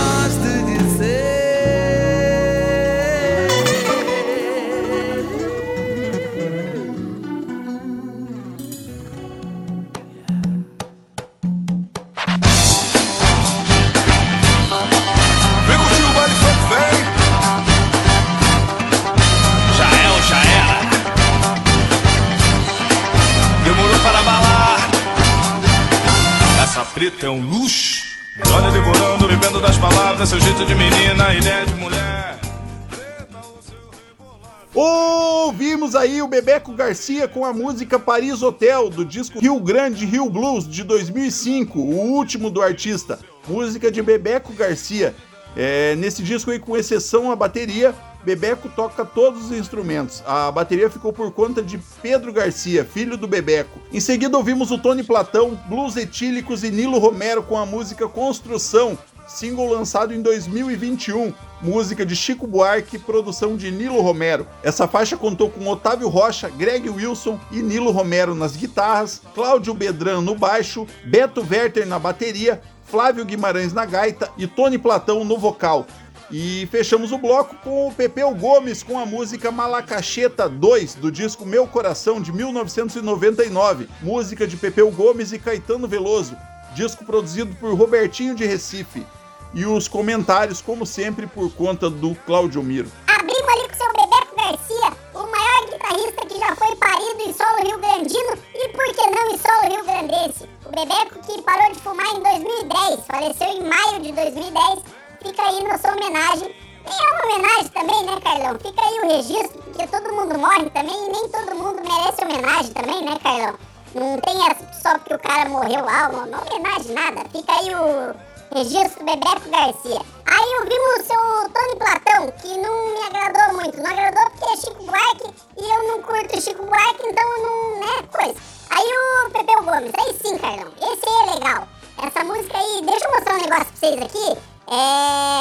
Bebeco 36.36 36.74
Garcia 36.74 37.30
com 37.30 37.46
a 37.46 37.54
música 37.54 37.98
Paris 37.98 38.42
Hotel, 38.42 38.90
do 38.90 39.06
disco 39.06 39.40
Rio 39.40 39.58
Grande 39.58 40.06
Rio 40.06 40.30
Blues 40.30 40.68
de 40.68 40.84
2005, 40.84 41.80
o 41.80 42.12
último 42.12 42.50
do 42.50 42.62
artista. 42.62 43.18
Música 43.48 43.90
de 43.90 44.02
Bebeco 44.02 44.52
Garcia. 44.52 45.16
É, 45.56 45.96
nesse 45.96 46.22
disco 46.22 46.52
aí, 46.52 46.60
com 46.60 46.76
exceção 46.76 47.32
a 47.32 47.38
bateria, 47.38 47.96
Bebeco 48.26 48.68
toca 48.68 49.06
todos 49.06 49.46
os 49.46 49.58
instrumentos. 49.58 50.22
A 50.28 50.52
bateria 50.52 50.90
ficou 50.90 51.14
por 51.14 51.32
conta 51.32 51.64
de 51.64 51.80
Pedro 52.02 52.34
Garcia, 52.34 52.84
filho 52.84 53.16
do 53.16 53.30
Bebeco. 53.30 53.80
Em 53.94 54.02
seguida 54.02 54.36
ouvimos 54.36 54.72
o 54.72 54.78
Tony 54.78 55.04
Platão, 55.04 55.58
Blues 55.70 55.96
Etílicos 55.96 56.66
e 56.66 56.70
Nilo 56.70 57.00
Romero 57.00 57.44
com 57.44 57.58
a 57.58 57.66
música 57.66 58.10
Construção, 58.10 58.98
single 59.28 59.70
lançado 59.70 60.14
em 60.14 60.22
2021, 60.22 61.34
música 61.62 62.06
de 62.06 62.16
Chico 62.16 62.46
Buarque, 62.46 63.00
produção 63.00 63.56
de 63.56 63.72
Nilo 63.72 64.02
Romero. 64.02 64.48
Essa 64.64 64.88
faixa 64.88 65.18
contou 65.18 65.50
com 65.50 65.68
Otávio 65.68 66.08
Rocha, 66.08 66.50
Greg 66.50 66.90
Wilson 66.90 67.40
e 67.52 67.62
Nilo 67.62 67.92
Romero 67.92 68.36
nas 68.36 68.56
guitarras, 68.56 69.22
Cláudio 69.34 69.74
Bedran 69.74 70.22
no 70.22 70.36
baixo, 70.36 70.86
Beto 71.06 71.46
Werther 71.50 71.88
na 71.88 72.00
bateria, 72.00 72.62
Flávio 72.84 73.26
Guimarães 73.26 73.74
na 73.74 73.86
gaita 73.86 74.30
e 74.38 74.46
Tony 74.46 74.78
Platão 74.78 75.24
no 75.24 75.38
vocal. 75.38 75.86
E 76.32 76.68
fechamos 76.72 77.12
o 77.12 77.20
bloco 77.20 77.56
com 77.64 77.88
o 77.88 77.92
Pepeu 77.92 78.34
Gomes 78.34 78.82
com 78.82 78.98
a 78.98 79.06
música 79.06 79.52
Malacacheta 79.52 80.50
2 80.50 80.96
do 80.96 81.12
disco 81.12 81.46
Meu 81.46 81.68
Coração 81.68 82.20
de 82.20 82.32
1999, 82.32 83.88
música 84.02 84.48
de 84.48 84.58
Pepeu 84.58 84.90
Gomes 84.92 85.32
e 85.32 85.40
Caetano 85.40 85.88
Veloso, 85.88 86.36
disco 86.76 87.06
produzido 87.06 87.56
por 87.56 87.74
Robertinho 87.74 88.36
de 88.36 88.46
Recife. 88.46 89.08
E 89.54 89.66
os 89.66 89.88
comentários, 89.88 90.62
como 90.62 90.86
sempre, 90.86 91.26
por 91.26 91.50
conta 91.54 91.90
do 91.90 92.14
Claudio 92.26 92.62
Miro. 92.62 92.92
Abrimos 93.08 93.48
ali 93.48 93.70
com 93.70 93.74
o 93.74 93.78
seu 93.78 93.94
Bebeco 93.94 94.36
Garcia, 94.36 94.98
o 95.14 95.32
maior 95.32 95.72
guitarrista 95.72 96.26
que 96.26 96.38
já 96.38 96.56
foi 96.58 96.76
parido 96.76 97.22
em 97.22 97.34
solo 97.34 97.64
rio-grandino 97.64 98.38
e 98.54 98.70
por 98.70 98.86
que 98.94 99.10
não 99.10 99.32
em 99.32 99.38
solo 99.38 99.74
rio-grandense. 99.74 100.50
O 100.66 100.70
Bebeco 100.70 101.20
que 101.26 101.42
parou 101.42 101.72
de 101.72 101.80
fumar 101.80 102.08
em 102.08 102.22
2010, 102.22 103.06
faleceu 103.08 103.48
em 103.48 103.64
maio 103.64 104.02
de 104.02 104.12
2010, 104.12 104.80
fica 105.24 105.42
aí 105.42 105.64
nossa 105.64 105.94
homenagem. 105.94 106.54
É 106.86 107.14
uma 107.14 107.24
homenagem 107.26 107.70
também, 107.70 108.04
né, 108.04 108.20
Carlão? 108.22 108.60
Fica 108.60 108.82
aí 108.82 109.00
o 109.00 109.08
registro, 109.08 109.64
porque 109.64 109.88
todo 109.88 110.14
mundo 110.14 110.38
morre 110.38 110.70
também 110.70 111.08
e 111.08 111.12
nem 111.12 111.30
todo 111.30 111.56
mundo 111.56 111.82
merece 111.82 112.22
homenagem 112.22 112.74
também, 112.74 113.06
né, 113.06 113.18
Carlão? 113.24 113.56
Não 113.96 114.20
tem 114.20 114.36
essa 114.52 114.74
só 114.74 115.00
porque 115.00 115.14
o 115.14 115.20
cara 115.20 115.48
morreu 115.48 115.80
uma, 115.80 116.10
uma 116.10 116.42
homenagem, 116.42 116.94
nada. 116.94 117.24
Fica 117.32 117.50
aí 117.54 117.74
o 117.74 118.14
registro 118.54 119.00
do 119.00 119.06
Bebeco 119.06 119.50
Garcia. 119.50 120.02
Aí 120.26 120.56
ouvimos 120.60 121.00
o 121.00 121.04
seu 121.06 121.50
Tony 121.50 121.76
Platão, 121.78 122.30
que 122.42 122.58
não 122.58 122.88
me 122.88 123.06
agradou 123.08 123.56
muito. 123.56 123.82
Não 123.82 123.90
agradou 123.90 124.30
porque 124.32 124.52
é 124.52 124.58
Chico 124.58 124.84
Buarque 124.84 125.34
e 125.58 125.64
eu 125.64 125.88
não 125.88 126.02
curto 126.02 126.42
Chico 126.42 126.66
Buarque, 126.66 127.08
então 127.08 127.24
não, 127.42 127.80
né, 127.80 128.04
coisa. 128.12 128.36
Aí 128.70 128.86
o 128.86 129.30
Pepeu 129.32 129.64
Gomes, 129.64 129.92
aí 129.98 130.14
sim, 130.22 130.38
Carlão, 130.40 130.74
esse 130.78 131.10
aí 131.10 131.30
é 131.30 131.34
legal. 131.34 131.68
Essa 132.04 132.24
música 132.26 132.58
aí, 132.58 132.82
deixa 132.86 133.06
eu 133.06 133.12
mostrar 133.14 133.34
um 133.34 133.42
negócio 133.42 133.66
pra 133.66 133.76
vocês 133.76 134.02
aqui. 134.02 134.38
É. 134.68 135.36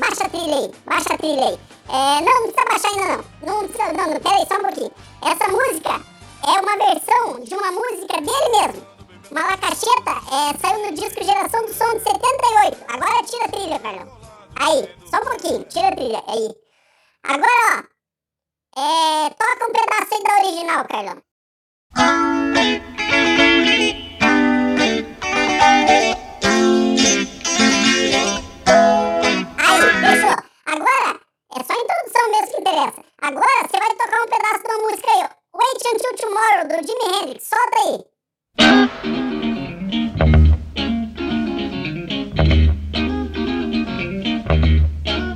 Baixa 0.00 0.24
a 0.24 0.28
trilha 0.30 0.56
aí, 0.56 0.72
baixa 0.86 1.12
a 1.12 1.18
trilha 1.18 1.48
aí. 1.48 1.60
É, 1.88 2.20
não, 2.22 2.40
não 2.40 2.50
precisa 2.50 2.64
baixar 2.66 2.88
ainda 2.88 3.16
não. 3.16 3.52
Não 3.52 3.68
precisa, 3.68 3.92
não, 3.92 4.10
não, 4.10 4.20
pera 4.20 4.36
aí, 4.36 4.46
só 4.46 4.54
um 4.54 4.62
pouquinho. 4.62 4.92
Essa 5.22 5.48
música 5.48 6.13
é 6.46 6.60
uma 6.60 6.76
versão 6.76 7.40
de 7.40 7.54
uma 7.54 7.72
música 7.72 8.20
dele 8.20 8.48
mesmo. 8.50 8.86
Malacacheta 9.30 10.10
é, 10.30 10.58
saiu 10.58 10.86
no 10.86 10.92
disco 10.94 11.24
Geração 11.24 11.64
do 11.64 11.72
Som 11.72 11.96
de 11.96 12.02
78. 12.02 12.84
Agora 12.88 13.22
tira 13.24 13.44
a 13.44 13.48
trilha, 13.48 13.78
Carlão. 13.78 14.18
Aí, 14.56 14.88
só 15.10 15.16
um 15.16 15.24
pouquinho, 15.24 15.64
tira 15.64 15.88
a 15.88 15.92
trilha, 15.92 16.22
aí. 16.28 16.54
Agora, 17.24 17.78
ó. 17.78 17.94
É, 18.76 19.30
toca 19.30 19.66
um 19.66 19.72
pedaço 19.72 20.14
aí 20.14 20.22
da 20.22 20.34
original, 20.42 20.84
Carlão. 20.86 21.22
Aí, 29.56 29.80
fechou. 30.00 30.36
Agora, 30.66 31.20
é 31.56 31.64
só 31.64 31.72
a 31.72 31.82
introdução 31.82 32.30
mesmo 32.30 32.48
que 32.48 32.60
interessa. 32.60 33.04
Agora, 33.22 33.68
você 33.68 33.78
vai 33.78 33.90
tocar 33.96 34.22
um 34.22 34.28
pedaço 34.28 34.64
uma 34.66 34.90
música 34.90 35.10
aí, 35.10 35.22
ó. 35.22 35.43
Wait 35.54 35.82
Until 35.92 36.14
Tomorrow, 36.16 36.68
do 36.68 36.76
Jimi 36.86 37.06
Hendrix. 37.14 37.44
Solta 37.48 37.78
aí. 37.86 39.04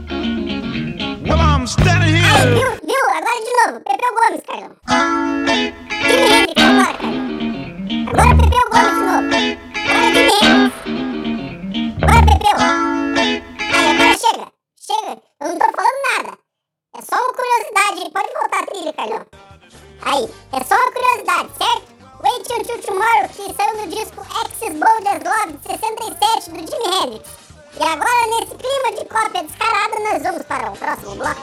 Well, 0.08 1.38
I'm 1.38 1.66
standing 1.66 2.14
Aí, 2.14 2.22
here. 2.22 2.54
viu? 2.54 2.70
Viu? 2.88 3.04
Agora 3.12 3.38
de 3.44 3.52
novo. 3.58 3.76
Pepeu 3.84 4.12
Gomes, 4.16 4.42
Carlão. 4.46 4.72
Jimi 6.06 6.26
Hendrix, 6.32 6.56
agora, 6.62 6.94
Carlão. 6.98 7.22
Agora 8.08 8.32
Pepeu 8.38 8.66
Gomes 8.72 8.94
de 8.94 9.04
novo. 9.04 9.28
Agora 9.84 10.08
Jimi 10.14 10.36
Hendrix. 10.40 10.72
Agora 12.02 12.22
Pepeu. 12.28 12.56
Aí, 13.74 13.86
agora 13.92 14.14
chega. 14.18 14.46
Chega. 14.80 15.12
Eu 15.40 15.48
não 15.48 15.56
tô 15.58 15.66
falando 15.76 16.00
nada. 16.08 16.30
É 16.96 17.00
só 17.02 17.16
uma 17.16 17.34
curiosidade. 17.34 18.10
Pode 18.12 18.32
voltar 18.32 18.60
a 18.62 18.66
trilha, 18.66 18.92
Carlão. 18.94 19.26
Aí, 20.02 20.28
é 20.52 20.64
só 20.64 20.74
uma 20.74 20.92
curiosidade, 20.92 21.50
certo? 21.58 21.98
Wait 22.22 22.50
Until 22.50 22.82
Tomorrow, 22.82 23.28
que 23.28 23.54
saiu 23.54 23.76
no 23.76 23.86
disco 23.88 24.20
Axis 24.20 24.72
Bold 24.72 25.08
as 25.08 25.22
Love 25.22 25.52
de 25.52 25.68
67 25.68 26.50
do 26.50 26.58
Jimi 26.58 26.88
Hendrix. 26.96 27.30
E 27.78 27.82
agora, 27.82 28.26
nesse 28.26 28.54
clima 28.56 28.90
de 28.98 29.04
cópia 29.08 29.44
descarada, 29.44 30.00
nós 30.00 30.22
vamos 30.22 30.42
para 30.42 30.70
o 30.70 30.76
próximo 30.76 31.14
bloco. 31.14 31.40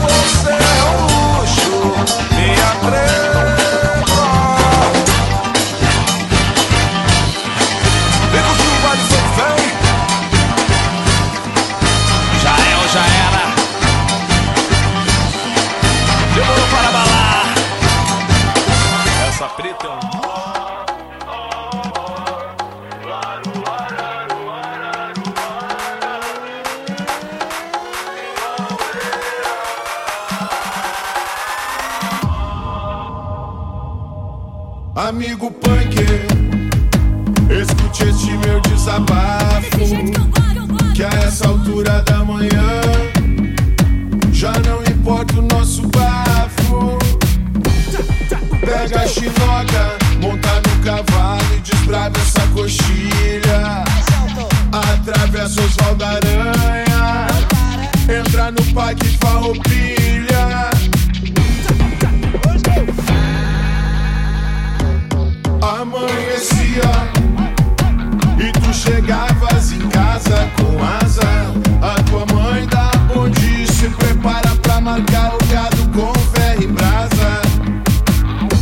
Você 0.00 0.50
é 0.50 0.84
um 0.84 1.40
luxo, 1.40 1.70
minha. 2.34 3.33
Amigo 35.06 35.50
punk, 35.50 35.96
escute 37.50 38.04
este 38.04 38.30
meu 38.38 38.58
desabafo. 38.62 39.68
Que 40.94 41.04
a 41.04 41.10
essa 41.26 41.46
altura 41.46 42.00
da 42.04 42.24
manhã 42.24 42.80
já 44.32 44.52
não 44.60 44.82
importa 44.82 45.38
o 45.38 45.42
nosso 45.42 45.82
bafo. 45.88 46.98
Pega 48.60 49.02
a 49.02 49.06
chinoca, 49.06 49.98
monta 50.22 50.54
no 50.54 50.82
cavalo 50.82 51.54
e 51.54 51.60
desbrava 51.60 52.18
essa 52.18 52.40
coxilha. 52.54 53.84
Atravessa 54.72 55.60
os 55.60 55.76
aranha, 56.00 57.26
entra 58.08 58.50
no 58.50 58.64
parque 58.72 59.06
farroupilha. 59.18 60.73
Chegavas 69.04 69.72
em 69.72 69.88
casa 69.90 70.50
com 70.56 70.82
asa. 70.82 71.52
A 71.82 72.02
tua 72.04 72.24
mãe 72.34 72.66
da 72.66 72.90
onde 73.14 73.66
se 73.70 73.88
prepara 73.90 74.48
pra 74.62 74.80
marcar 74.80 75.34
o 75.34 75.46
gado 75.46 75.76
com 75.92 76.12
ferro 76.30 76.62
e 76.62 76.66
brasa. 76.68 77.42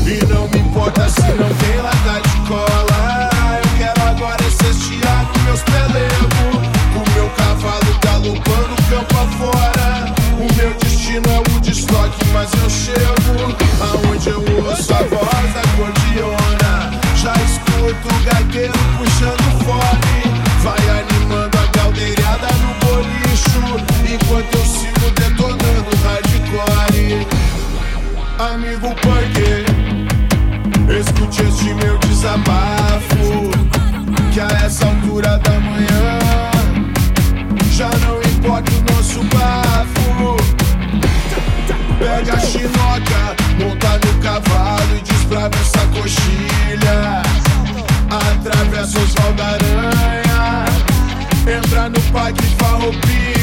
E 0.04 0.26
não 0.26 0.48
me 0.48 0.58
importa 0.58 1.08
se 1.08 1.22
não 1.22 1.48
tem 1.48 1.76
lata 1.80 2.20
de 2.28 2.48
cola. 2.48 3.30
Eu 3.62 3.78
quero 3.78 4.02
agora 4.02 4.42
é 4.44 4.50
cestear 4.50 5.26
com 5.32 5.38
meus 5.40 5.62
pelegos. 5.62 6.66
O 6.96 7.10
meu 7.14 7.30
cavalo 7.30 7.98
galopando 8.02 8.76
campo 8.90 9.14
afora. 9.18 10.12
O 10.38 10.56
meu 10.56 10.74
destino 10.74 11.28
é 11.30 11.38
o 11.38 11.60
destoque, 11.60 12.26
mas 12.32 12.50
eu 12.54 12.68
chego 12.68 13.56
aonde 13.80 14.28
eu 14.28 14.44
ouço 14.66 14.92
a 14.92 15.02
voz 15.04 15.31
desabafo. 32.32 33.50
Que 34.32 34.40
a 34.40 34.48
essa 34.64 34.86
altura 34.86 35.38
da 35.38 35.60
manhã 35.60 36.18
já 37.70 37.90
não 37.98 38.20
importa 38.22 38.72
o 38.72 38.94
nosso 38.94 39.22
bafo. 39.24 40.36
Pega 41.98 42.34
a 42.34 42.40
chinoca, 42.40 43.36
monta 43.58 44.00
no 44.06 44.22
cavalo 44.22 44.96
e 44.96 45.00
desbrava 45.00 45.54
essa 45.56 45.86
coxilha. 45.88 47.22
Atravessa 48.10 48.98
os 48.98 49.14
da 49.14 49.46
aranha, 49.46 50.64
entra 51.58 51.88
no 51.88 52.00
parque 52.12 52.44
farroupilha. 52.58 53.41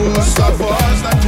Aonde 0.00 0.06
eu 0.06 0.06
ouço 0.06 0.42
a 0.42 0.50
voz 0.50 1.02
da 1.02 1.19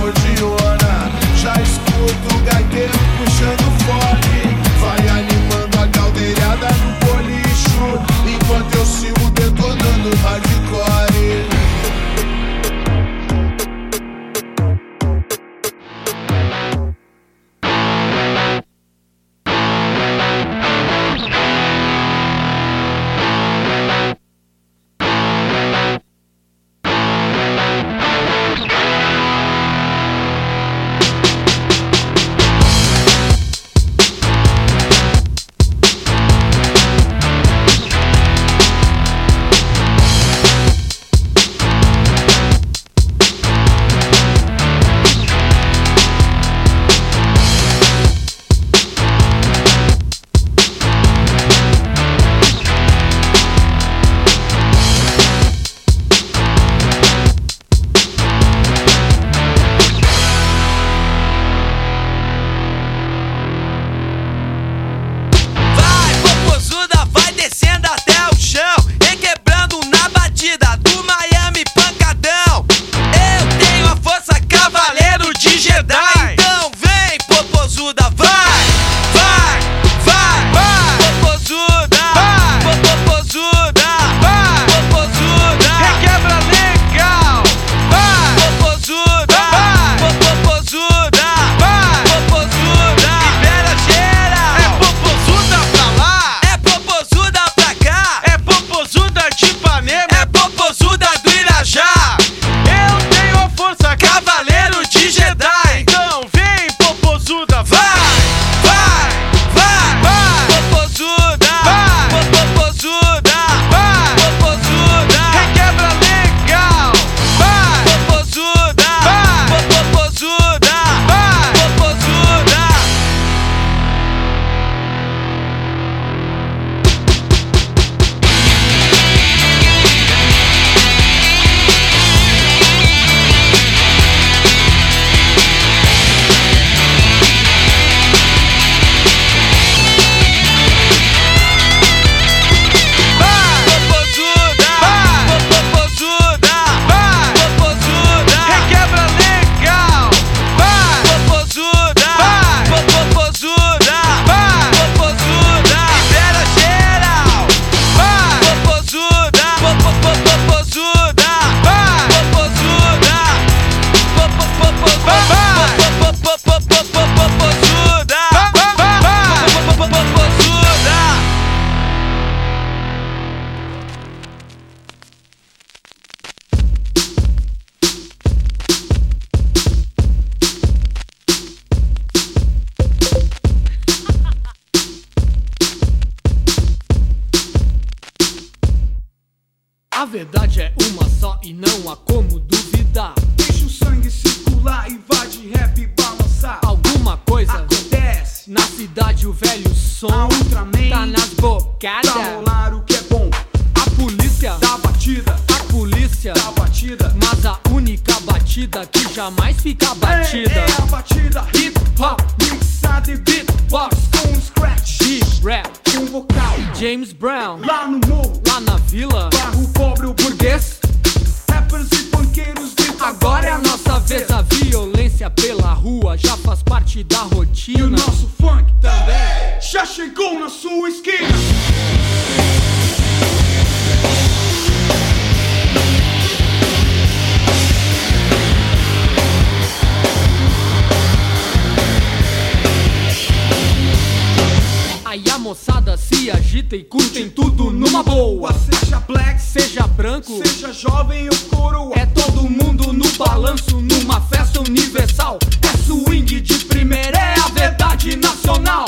boa. 248.02 248.52
Seja 248.52 249.00
black, 249.00 249.40
Seja 249.40 249.86
branco, 249.86 250.40
seja 250.44 250.72
jovem 250.72 251.28
ou 251.28 251.36
coroa. 251.56 251.92
é 251.96 252.06
todo 252.06 252.42
mundo 252.48 252.92
no 252.92 253.08
balanço 253.12 253.80
numa 253.80 254.20
festa 254.20 254.60
universal. 254.60 255.38
É 255.62 255.76
swing 255.86 256.40
de 256.40 256.54
primeira, 256.64 257.18
é 257.18 257.34
a 257.40 257.48
verdade 257.48 258.16
nacional. 258.16 258.86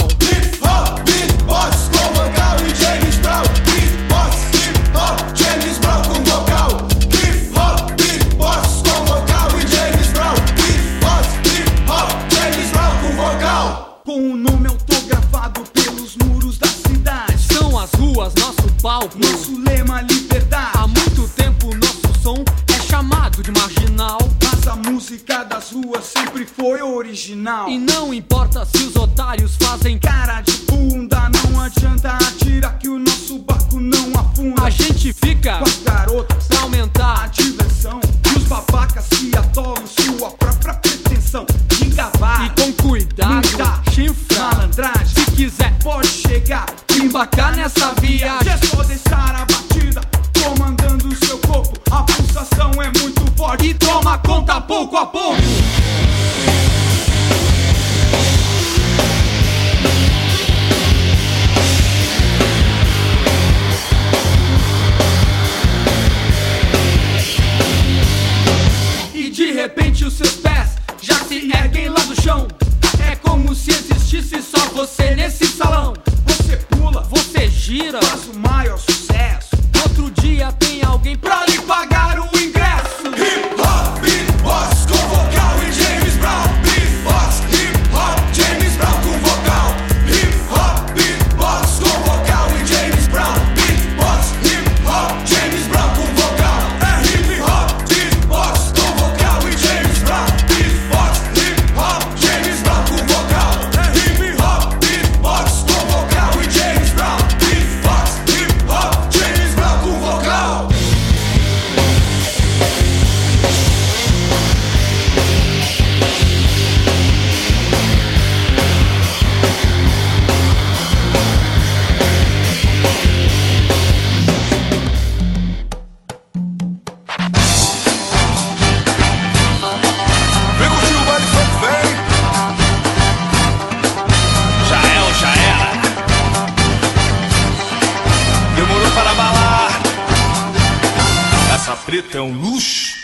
É 142.15 142.21
um 142.21 142.33
luxo. 142.33 142.95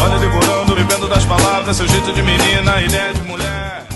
Olha 0.00 0.16
devorando, 0.20 0.76
bebendo 0.76 1.08
das 1.08 1.24
palavras, 1.26 1.76
seu 1.76 1.88
jeito 1.88 2.12
de 2.12 2.22
menina, 2.22 2.80
ideia 2.80 3.12
de 3.12 3.20
mulher. 3.22 3.88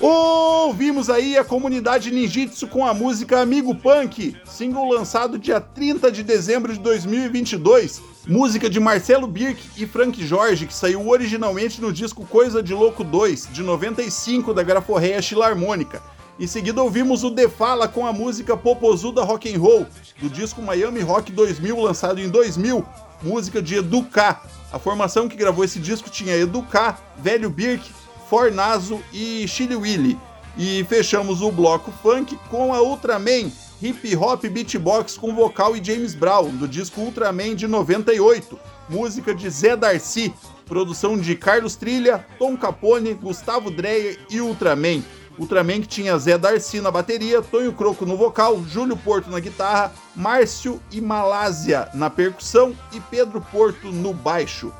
Ouvimos 0.00 1.08
aí 1.08 1.38
a 1.38 1.44
comunidade 1.44 2.10
ninjitsu 2.10 2.66
com 2.66 2.84
a 2.84 2.92
música 2.92 3.40
Amigo 3.40 3.76
Punk, 3.76 4.36
single 4.44 4.92
lançado 4.92 5.38
dia 5.38 5.60
30 5.60 6.10
de 6.10 6.24
dezembro 6.24 6.72
de 6.72 6.80
2022. 6.80 8.02
Música 8.26 8.68
de 8.68 8.80
Marcelo 8.80 9.28
Birk 9.28 9.62
e 9.76 9.86
Frank 9.86 10.20
Jorge, 10.26 10.66
que 10.66 10.74
saiu 10.74 11.08
originalmente 11.08 11.80
no 11.80 11.92
disco 11.92 12.26
Coisa 12.26 12.60
de 12.60 12.74
Louco 12.74 13.04
2, 13.04 13.50
de 13.52 13.62
95, 13.62 14.52
da 14.52 14.64
Graforreia 14.64 15.22
Filarmônica. 15.22 16.02
Em 16.38 16.46
seguida 16.46 16.82
ouvimos 16.82 17.24
o 17.24 17.30
The 17.30 17.48
Fala 17.48 17.88
com 17.88 18.06
a 18.06 18.12
música 18.12 18.54
Popozuda 18.54 19.24
Rock 19.24 19.50
and 19.54 19.58
Roll, 19.58 19.86
do 20.20 20.28
disco 20.28 20.60
Miami 20.60 21.00
Rock 21.00 21.32
2000, 21.32 21.80
lançado 21.80 22.20
em 22.20 22.28
2000, 22.28 22.84
música 23.22 23.62
de 23.62 23.76
Educar. 23.76 24.44
A 24.70 24.78
formação 24.78 25.30
que 25.30 25.36
gravou 25.36 25.64
esse 25.64 25.78
disco 25.78 26.10
tinha 26.10 26.36
Educar, 26.36 27.00
Velho 27.16 27.48
Birk, 27.48 27.90
Fornazo 28.28 29.00
e 29.14 29.48
Chili 29.48 29.76
Willy. 29.76 30.18
E 30.58 30.84
fechamos 30.84 31.40
o 31.40 31.50
bloco 31.50 31.90
funk 32.02 32.38
com 32.50 32.74
a 32.74 32.82
Ultraman, 32.82 33.50
hip 33.80 34.14
hop 34.14 34.44
beatbox 34.44 35.16
com 35.16 35.34
vocal 35.34 35.74
e 35.74 35.82
James 35.82 36.14
Brown, 36.14 36.50
do 36.50 36.68
disco 36.68 37.00
Ultraman 37.00 37.54
de 37.54 37.66
98, 37.66 38.58
música 38.90 39.34
de 39.34 39.48
Zé 39.48 39.74
Darcy, 39.74 40.34
produção 40.66 41.16
de 41.16 41.34
Carlos 41.34 41.76
Trilha, 41.76 42.26
Tom 42.38 42.58
Capone, 42.58 43.14
Gustavo 43.14 43.70
Dreyer 43.70 44.18
e 44.28 44.38
Ultraman. 44.38 45.02
Ultraman 45.38 45.80
que 45.80 45.88
tinha 45.88 46.18
Zé 46.18 46.38
Darcy 46.38 46.80
na 46.80 46.90
bateria, 46.90 47.42
Tonho 47.42 47.72
Croco 47.72 48.06
no 48.06 48.16
vocal, 48.16 48.62
Júlio 48.64 48.96
Porto 48.96 49.30
na 49.30 49.40
guitarra, 49.40 49.92
Márcio 50.14 50.80
e 50.90 51.00
Malásia 51.00 51.88
na 51.92 52.08
percussão 52.08 52.76
e 52.92 53.00
Pedro 53.00 53.40
Porto 53.40 53.88
no 53.88 54.14
baixo. 54.14 54.72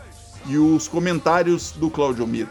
E 0.46 0.56
os 0.56 0.88
comentários 0.88 1.72
do 1.72 1.90
Claudio 1.90 2.26
Miro. 2.26 2.48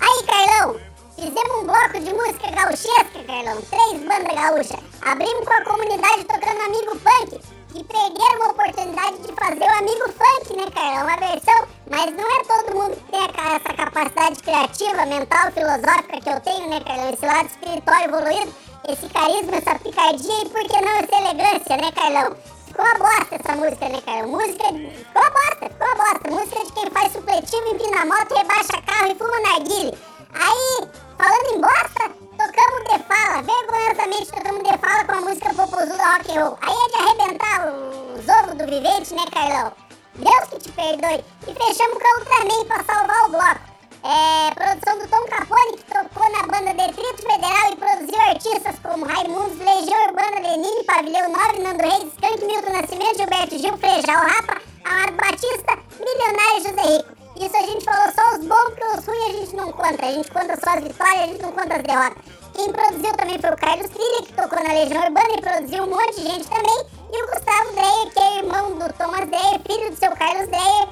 Aí, 0.00 0.24
Carlão, 0.24 0.76
fizemos 1.14 1.62
um 1.62 1.64
bloco 1.64 2.00
de 2.00 2.12
música 2.12 2.50
gauchesca, 2.50 3.24
Carlão. 3.26 3.62
Três 3.62 4.02
bandas 4.02 4.34
gaúchas. 4.34 4.80
Abrimos 5.02 5.46
com 5.46 5.52
a 5.52 5.64
comunidade 5.64 6.24
tocando 6.24 6.60
Amigo 6.60 6.98
Funk. 6.98 7.40
Que 7.72 7.84
perderam 7.84 8.42
a 8.42 8.48
oportunidade 8.50 9.18
de 9.18 9.32
fazer 9.32 9.64
o 9.64 9.78
Amigo 9.78 10.12
Funk, 10.12 10.56
né, 10.56 10.70
Carlão? 10.74 11.04
Uma 11.04 11.16
versão, 11.16 11.68
mas 11.88 12.16
não 12.16 12.30
é 12.30 12.44
todo 12.44 12.74
mundo 12.74 12.96
que 12.96 13.10
tem 13.12 13.20
essa 13.22 13.74
capacidade 13.74 14.42
criativa, 14.42 15.06
mental, 15.06 15.52
filosófica 15.52 16.20
que 16.20 16.28
eu 16.30 16.40
tenho, 16.40 16.68
né, 16.68 16.80
Carlão? 16.80 17.10
Esse 17.10 17.26
lado 17.26 17.46
espiritual 17.46 18.00
evoluído, 18.02 18.54
esse 18.88 19.08
carisma, 19.08 19.56
essa 19.56 19.78
picardia 19.78 20.42
e, 20.42 20.48
por 20.48 20.62
que 20.64 20.80
não, 20.80 20.92
essa 20.92 21.16
elegância, 21.16 21.76
né, 21.76 21.92
Carlão? 21.92 22.36
ficou 22.70 22.84
uma 22.84 22.98
bosta 22.98 23.34
essa 23.34 23.56
música, 23.56 23.88
né, 23.88 24.00
cara? 24.00 24.26
Música. 24.26 24.64
Ficou 24.64 25.22
uma 25.22 25.30
bosta, 25.30 25.68
ficou 25.68 25.86
uma 25.86 25.96
bosta. 25.96 26.30
Música 26.30 26.64
de 26.64 26.72
quem 26.72 26.90
faz 26.90 27.12
supletivo, 27.12 27.68
empina 27.68 28.06
moto, 28.06 28.34
rebaixa 28.34 28.82
carro 28.86 29.12
e 29.12 29.14
fuma 29.14 29.40
narguile. 29.40 29.98
Aí, 30.32 30.88
falando 31.18 31.54
em 31.54 31.60
bosta, 31.60 32.19
tocamos 32.40 32.84
The 32.84 32.98
Fala, 33.00 33.42
vergonhosamente 33.42 34.32
tocamos 34.32 34.62
The 34.62 34.78
Fala 34.78 35.04
com 35.04 35.12
a 35.12 35.20
música 35.20 35.54
popozuda 35.54 36.04
rock 36.06 36.30
and 36.30 36.42
roll. 36.42 36.58
Aí 36.62 36.74
é 36.74 36.88
de 36.88 36.96
arrebentar 36.96 37.68
os 37.68 38.28
ovos 38.28 38.54
do 38.54 38.66
vivente, 38.66 39.14
né, 39.14 39.24
Carlão? 39.30 39.72
Deus 40.14 40.48
que 40.48 40.58
te 40.58 40.72
perdoe. 40.72 41.24
E 41.46 41.54
fechamos 41.54 41.98
com 41.98 42.06
a 42.06 42.18
Ultraman 42.18 42.64
pra 42.64 42.84
salvar 42.84 43.26
o 43.26 43.30
bloco. 43.30 43.70
É, 44.02 44.54
produção 44.54 44.98
do 44.98 45.08
Tom 45.08 45.24
Capone, 45.26 45.76
que 45.76 45.84
tocou 45.84 46.30
na 46.32 46.42
banda 46.46 46.72
Detrito 46.72 47.22
Federal 47.22 47.72
e 47.72 47.76
produziu 47.76 48.20
artistas 48.22 48.76
como 48.82 49.04
Raimundos, 49.04 49.58
Legião 49.58 50.06
Urbana, 50.06 50.40
Lenine, 50.40 50.84
Pavilhão 50.84 51.30
9, 51.30 51.58
Nando 51.58 51.82
Reis, 51.82 52.12
Skank, 52.14 52.44
Milton 52.46 52.72
Nascimento, 52.72 53.18
Gilberto 53.18 53.58
Gil, 53.58 53.76
Frejal, 53.76 54.24
Rapa, 54.24 54.62
Amado 54.86 55.12
Batista, 55.12 55.78
Milionário 55.98 56.62
José 56.62 56.96
Rico. 56.96 57.19
Isso 57.40 57.56
a 57.56 57.62
gente 57.62 57.84
falou 57.84 58.12
só 58.12 58.36
os 58.36 58.44
bons, 58.44 58.64
porque 58.74 58.84
os 58.84 59.06
ruins 59.06 59.24
a 59.24 59.32
gente 59.38 59.56
não 59.56 59.72
conta. 59.72 60.04
A 60.06 60.12
gente 60.12 60.30
conta 60.30 60.58
só 60.62 60.76
as 60.76 60.82
vitórias, 60.84 61.20
a 61.22 61.26
gente 61.26 61.42
não 61.42 61.52
conta 61.52 61.76
as 61.76 61.82
derrotas. 61.82 62.22
Quem 62.52 62.70
produziu 62.70 63.12
também 63.16 63.38
foi 63.38 63.50
o 63.50 63.56
Carlos 63.56 63.88
Trilha, 63.90 64.22
que 64.26 64.32
tocou 64.34 64.62
na 64.62 64.72
Legião 64.74 65.02
Urbana 65.04 65.30
e 65.30 65.40
produziu 65.40 65.84
um 65.84 65.86
monte 65.86 66.16
de 66.16 66.22
gente 66.22 66.48
também. 66.48 66.86
E 67.12 67.22
o 67.22 67.26
Gustavo 67.32 67.72
Dreyer, 67.72 68.10
que 68.12 68.20
é 68.20 68.38
irmão 68.38 68.72
do 68.72 68.92
Thomas 68.92 69.26
Dreyer, 69.26 69.60
filho 69.66 69.90
do 69.90 69.96
seu 69.96 70.10
Carlos 70.16 70.48
Dreyer. 70.48 70.88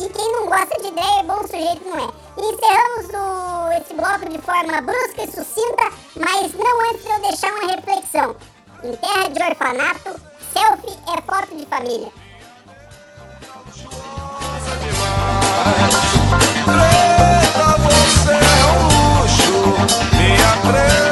E 0.00 0.08
quem 0.10 0.32
não 0.32 0.46
gosta 0.46 0.80
de 0.80 0.90
Dreyer, 0.92 1.24
bom 1.24 1.40
sujeito 1.40 1.84
não 1.84 1.98
é. 1.98 2.10
E 2.36 2.52
encerramos 2.52 3.06
o- 3.08 3.72
esse 3.72 3.94
bloco 3.94 4.28
de 4.28 4.38
forma 4.38 4.80
brusca 4.80 5.24
e 5.24 5.26
sucinta, 5.32 5.90
mas 6.14 6.54
não 6.54 6.80
antes 6.90 7.02
de 7.02 7.10
eu 7.10 7.20
deixar 7.20 7.52
uma 7.54 7.72
reflexão. 7.72 8.36
Em 8.84 8.94
terra 8.94 9.28
de 9.28 9.42
orfanato, 9.42 10.20
selfie 10.52 10.96
é 11.12 11.20
foto 11.22 11.56
de 11.56 11.66
família. 11.66 12.12
Minha 20.72 21.07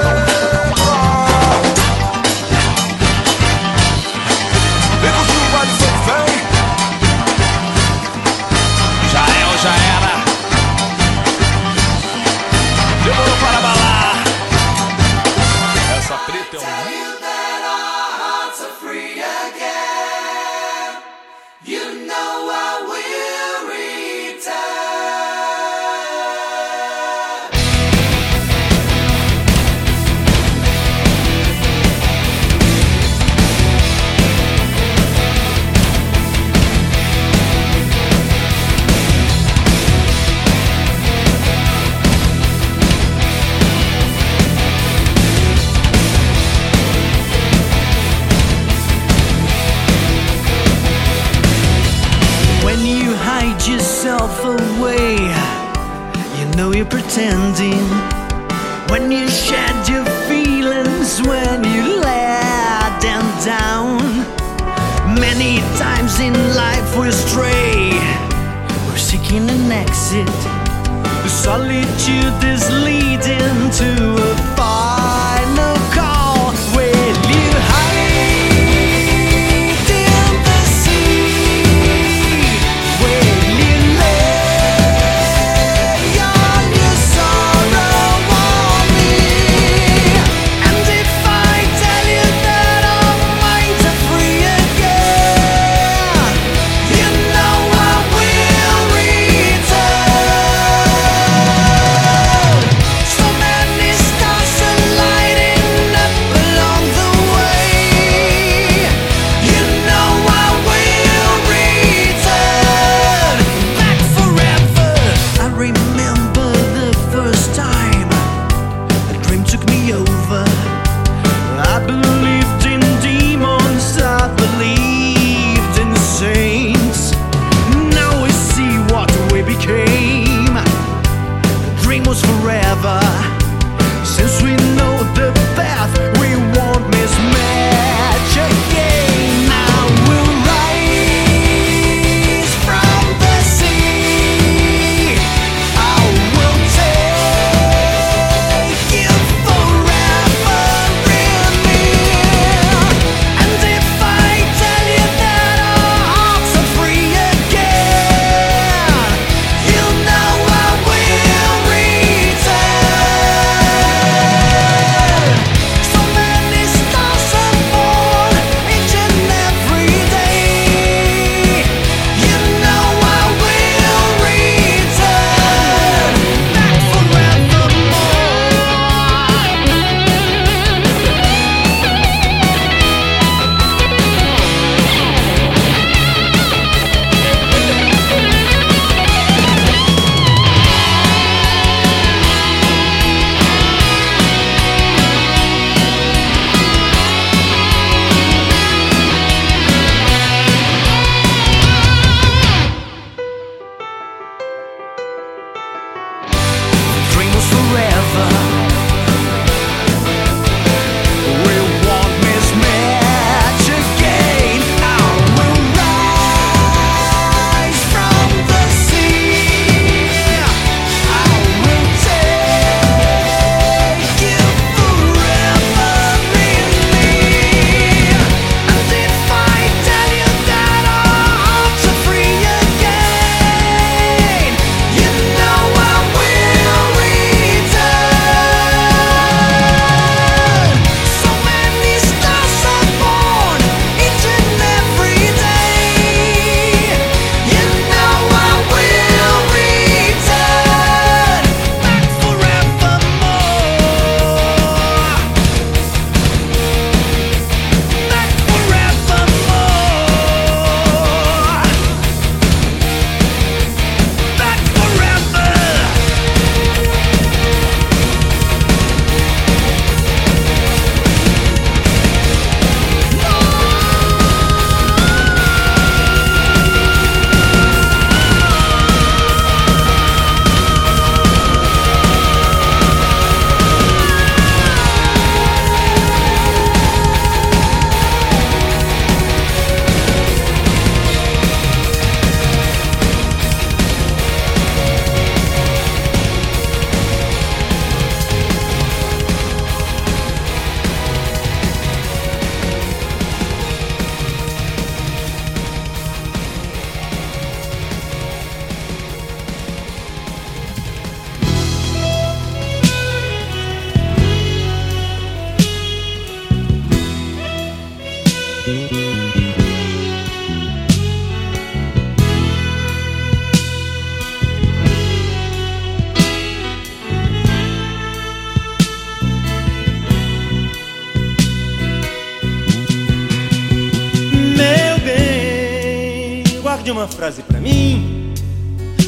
uma 337.07 337.09
frase 337.09 337.43
pra 337.43 337.61
mim 337.61 338.35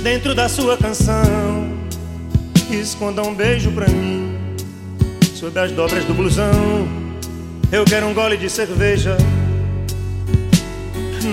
dentro 0.02 0.32
da 0.32 0.48
sua 0.48 0.76
canção. 0.76 1.76
Esconda 2.70 3.22
um 3.22 3.34
beijo 3.34 3.72
pra 3.72 3.88
mim 3.88 4.38
sob 5.34 5.58
as 5.58 5.72
dobras 5.72 6.04
do 6.04 6.14
blusão. 6.14 6.52
Eu 7.72 7.84
quero 7.84 8.06
um 8.06 8.14
gole 8.14 8.36
de 8.36 8.48
cerveja 8.48 9.16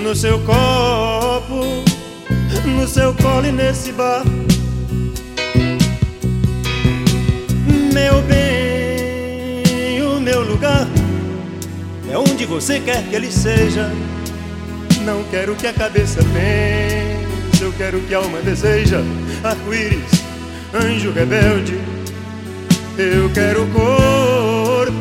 no 0.03 0.15
seu 0.15 0.39
copo, 0.39 1.83
no 2.65 2.87
seu 2.87 3.13
colo 3.13 3.45
e 3.45 3.51
nesse 3.51 3.91
bar. 3.91 4.23
Meu 7.93 8.21
bem, 8.23 10.01
o 10.01 10.19
meu 10.19 10.41
lugar 10.41 10.87
é 12.11 12.17
onde 12.17 12.45
você 12.45 12.79
quer 12.79 13.03
que 13.03 13.15
ele 13.15 13.31
seja. 13.31 13.91
Não 15.06 15.23
quero 15.26 15.56
que 15.56 15.68
a 15.68 15.73
cabeça 15.73 16.19
pense, 16.34 17.64
eu 17.64 17.72
quero 17.77 17.99
que 18.02 18.15
a 18.15 18.18
alma 18.18 18.41
deseja. 18.41 19.02
Arco-íris, 19.44 20.23
anjo 20.73 21.11
rebelde, 21.11 21.80
eu 22.98 23.30
quero 23.30 23.65
o 23.65 23.68
corpo, 23.68 24.95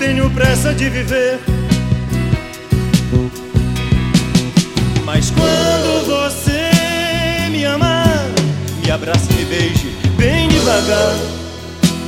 tenho 0.00 0.28
pressa 0.30 0.74
de 0.74 0.90
viver. 0.90 1.38
Mas 5.04 5.30
quando 5.30 6.06
você 6.06 7.48
me 7.48 7.64
amar, 7.64 8.26
me 8.82 8.90
abrace 8.90 9.28
e 9.30 9.34
me 9.36 9.44
beije 9.44 9.96
bem 10.16 10.48
devagar, 10.48 11.14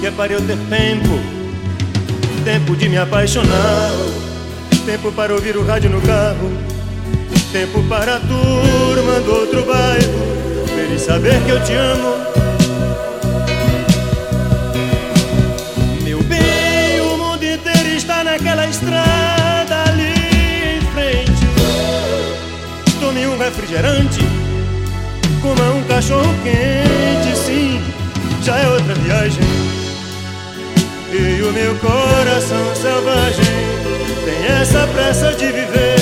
que 0.01 0.07
é 0.09 0.11
para 0.11 0.33
eu 0.33 0.41
ter 0.45 0.59
tempo 0.69 1.43
Tempo 2.45 2.75
de 2.75 2.89
me 2.89 2.99
apaixonar 2.99 3.93
Tempo 4.85 5.13
para 5.13 5.33
ouvir 5.33 5.57
o 5.57 5.65
rádio 5.65 5.89
no 5.89 6.01
carro 6.03 6.72
Tempo 7.53 7.83
para 7.85 8.17
a 8.17 8.21
turma 8.21 9.21
do 9.21 9.31
outro 9.31 9.63
bairro. 9.65 10.95
E 10.95 10.99
saber 10.99 11.39
que 11.45 11.51
eu 11.51 11.63
te 11.63 11.75
amo. 11.75 12.17
Meu 16.03 16.23
bem, 16.23 17.01
o 17.01 17.19
mundo 17.19 17.45
inteiro 17.45 17.89
está 17.95 18.25
naquela 18.25 18.67
estrada 18.67 19.85
ali 19.87 20.15
em 20.77 20.81
frente. 20.95 21.47
Tome 22.99 23.27
um 23.27 23.37
refrigerante 23.39 24.21
Coma 25.43 25.71
um 25.75 25.83
cachorro 25.83 26.35
quente, 26.45 27.37
sim 27.37 27.83
Já 28.43 28.57
é 28.59 28.69
outra 28.69 28.95
viagem. 28.95 29.43
E 31.13 31.43
o 31.43 31.53
meu 31.53 31.75
coração 31.77 32.75
selvagem 32.77 33.45
tem 34.25 34.57
essa 34.57 34.87
pressa 34.87 35.33
de 35.33 35.47
viver. 35.47 36.02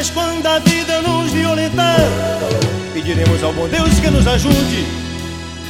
Mas 0.00 0.08
quando 0.08 0.46
a 0.46 0.58
vida 0.60 1.02
nos 1.02 1.30
violentar, 1.30 2.00
pediremos 2.94 3.42
ao 3.42 3.52
bom 3.52 3.68
Deus 3.68 4.00
que 4.00 4.08
nos 4.08 4.26
ajude. 4.26 4.86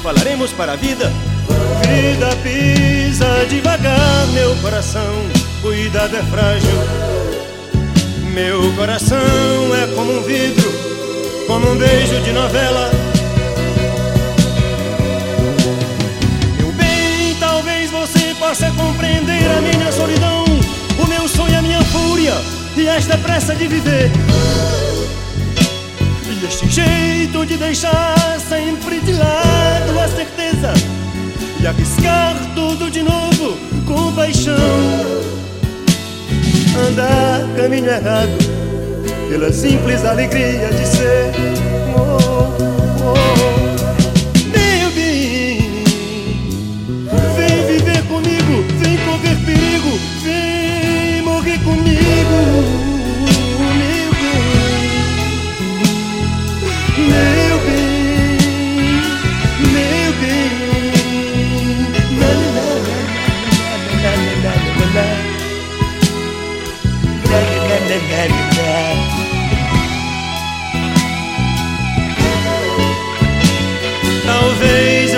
Falaremos 0.05 0.53
para 0.53 0.75
a 0.75 0.77
vida. 0.77 1.13
Vida 1.89 2.29
pisa 2.41 3.45
devagar, 3.49 4.29
meu 4.33 4.55
coração, 4.63 5.13
cuidado 5.61 6.15
é 6.15 6.23
frágil. 6.23 6.71
Meu 8.33 8.73
coração 8.75 9.19
é 9.19 9.93
como 9.97 10.21
um 10.21 10.23
vidro, 10.23 10.73
como 11.49 11.73
um 11.73 11.77
beijo 11.77 12.21
de 12.23 12.31
novela. 12.31 13.00
Esta 23.01 23.17
pressa 23.17 23.55
de 23.55 23.67
viver. 23.67 24.11
E 26.29 26.45
este 26.45 26.69
jeito 26.69 27.47
de 27.47 27.57
deixar 27.57 28.39
sempre 28.47 29.01
de 29.01 29.13
lado 29.15 29.99
a 29.99 30.09
certeza 30.09 30.73
e 31.61 31.67
arriscar 31.67 32.37
tudo 32.55 32.91
de 32.91 33.03
novo 33.03 33.57
com 33.87 34.13
paixão. 34.13 34.55
Andar 36.89 37.41
caminho 37.57 37.89
errado 37.89 38.37
pela 39.31 39.51
simples 39.51 40.05
alegria 40.05 40.69
de 40.69 40.87
ser. 40.87 41.33
Oh, 41.97 42.80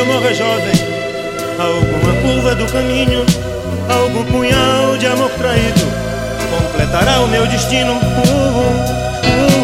eu 0.03 0.07
morra 0.07 0.35
jovem 0.35 0.73
alguma 1.59 2.13
curva 2.23 2.55
do 2.57 2.67
caminho, 2.73 3.25
algum 3.89 4.25
punhal 4.25 4.97
de 4.99 5.07
amor 5.07 5.31
traído 5.39 5.81
completará 6.51 7.21
o 7.21 7.29
meu 7.29 7.47
destino. 7.47 7.93
Uh, 7.93 7.99
uh, 8.59 8.73
uh, 9.49 9.62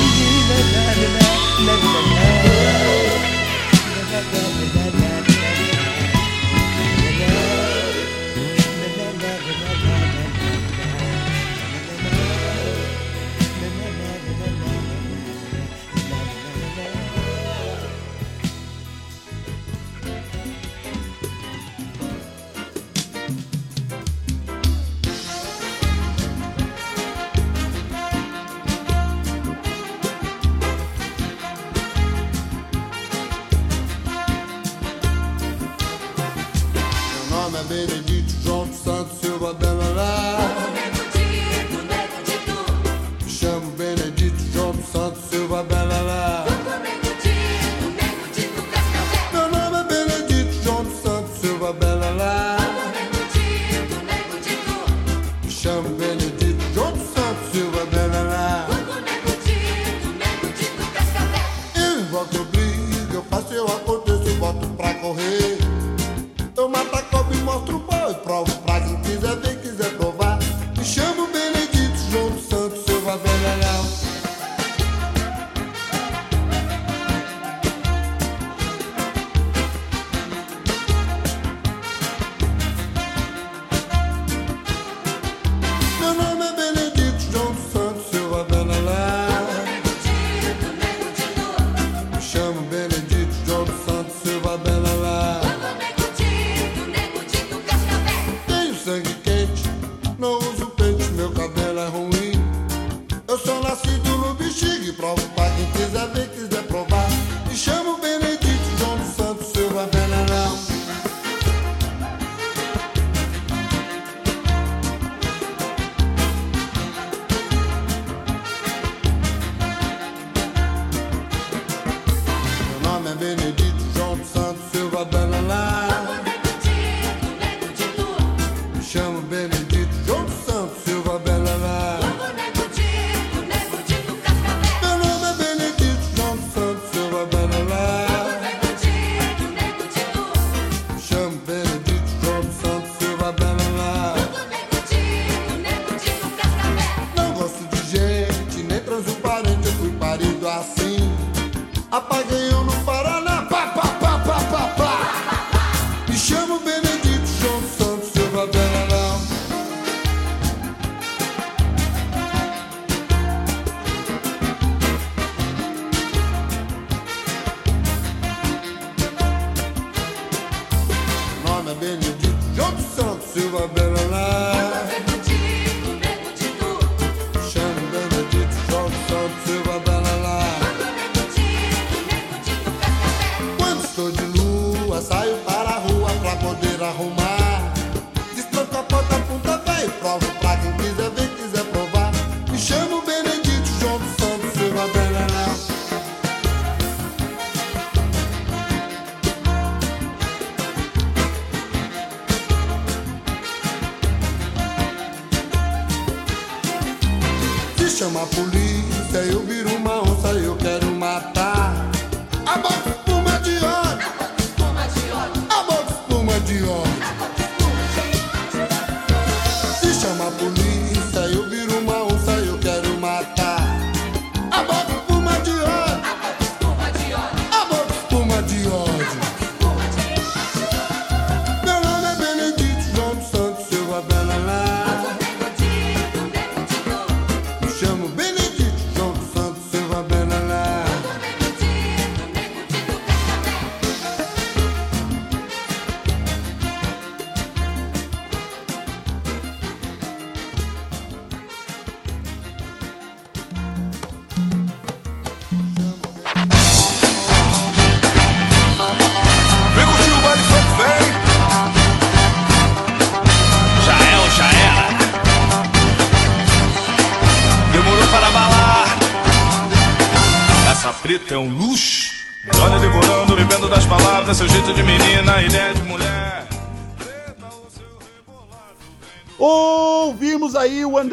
Estou 183.98 184.12
de 184.12 184.26
lua, 184.38 185.02
saio 185.02 185.36
para 185.38 185.57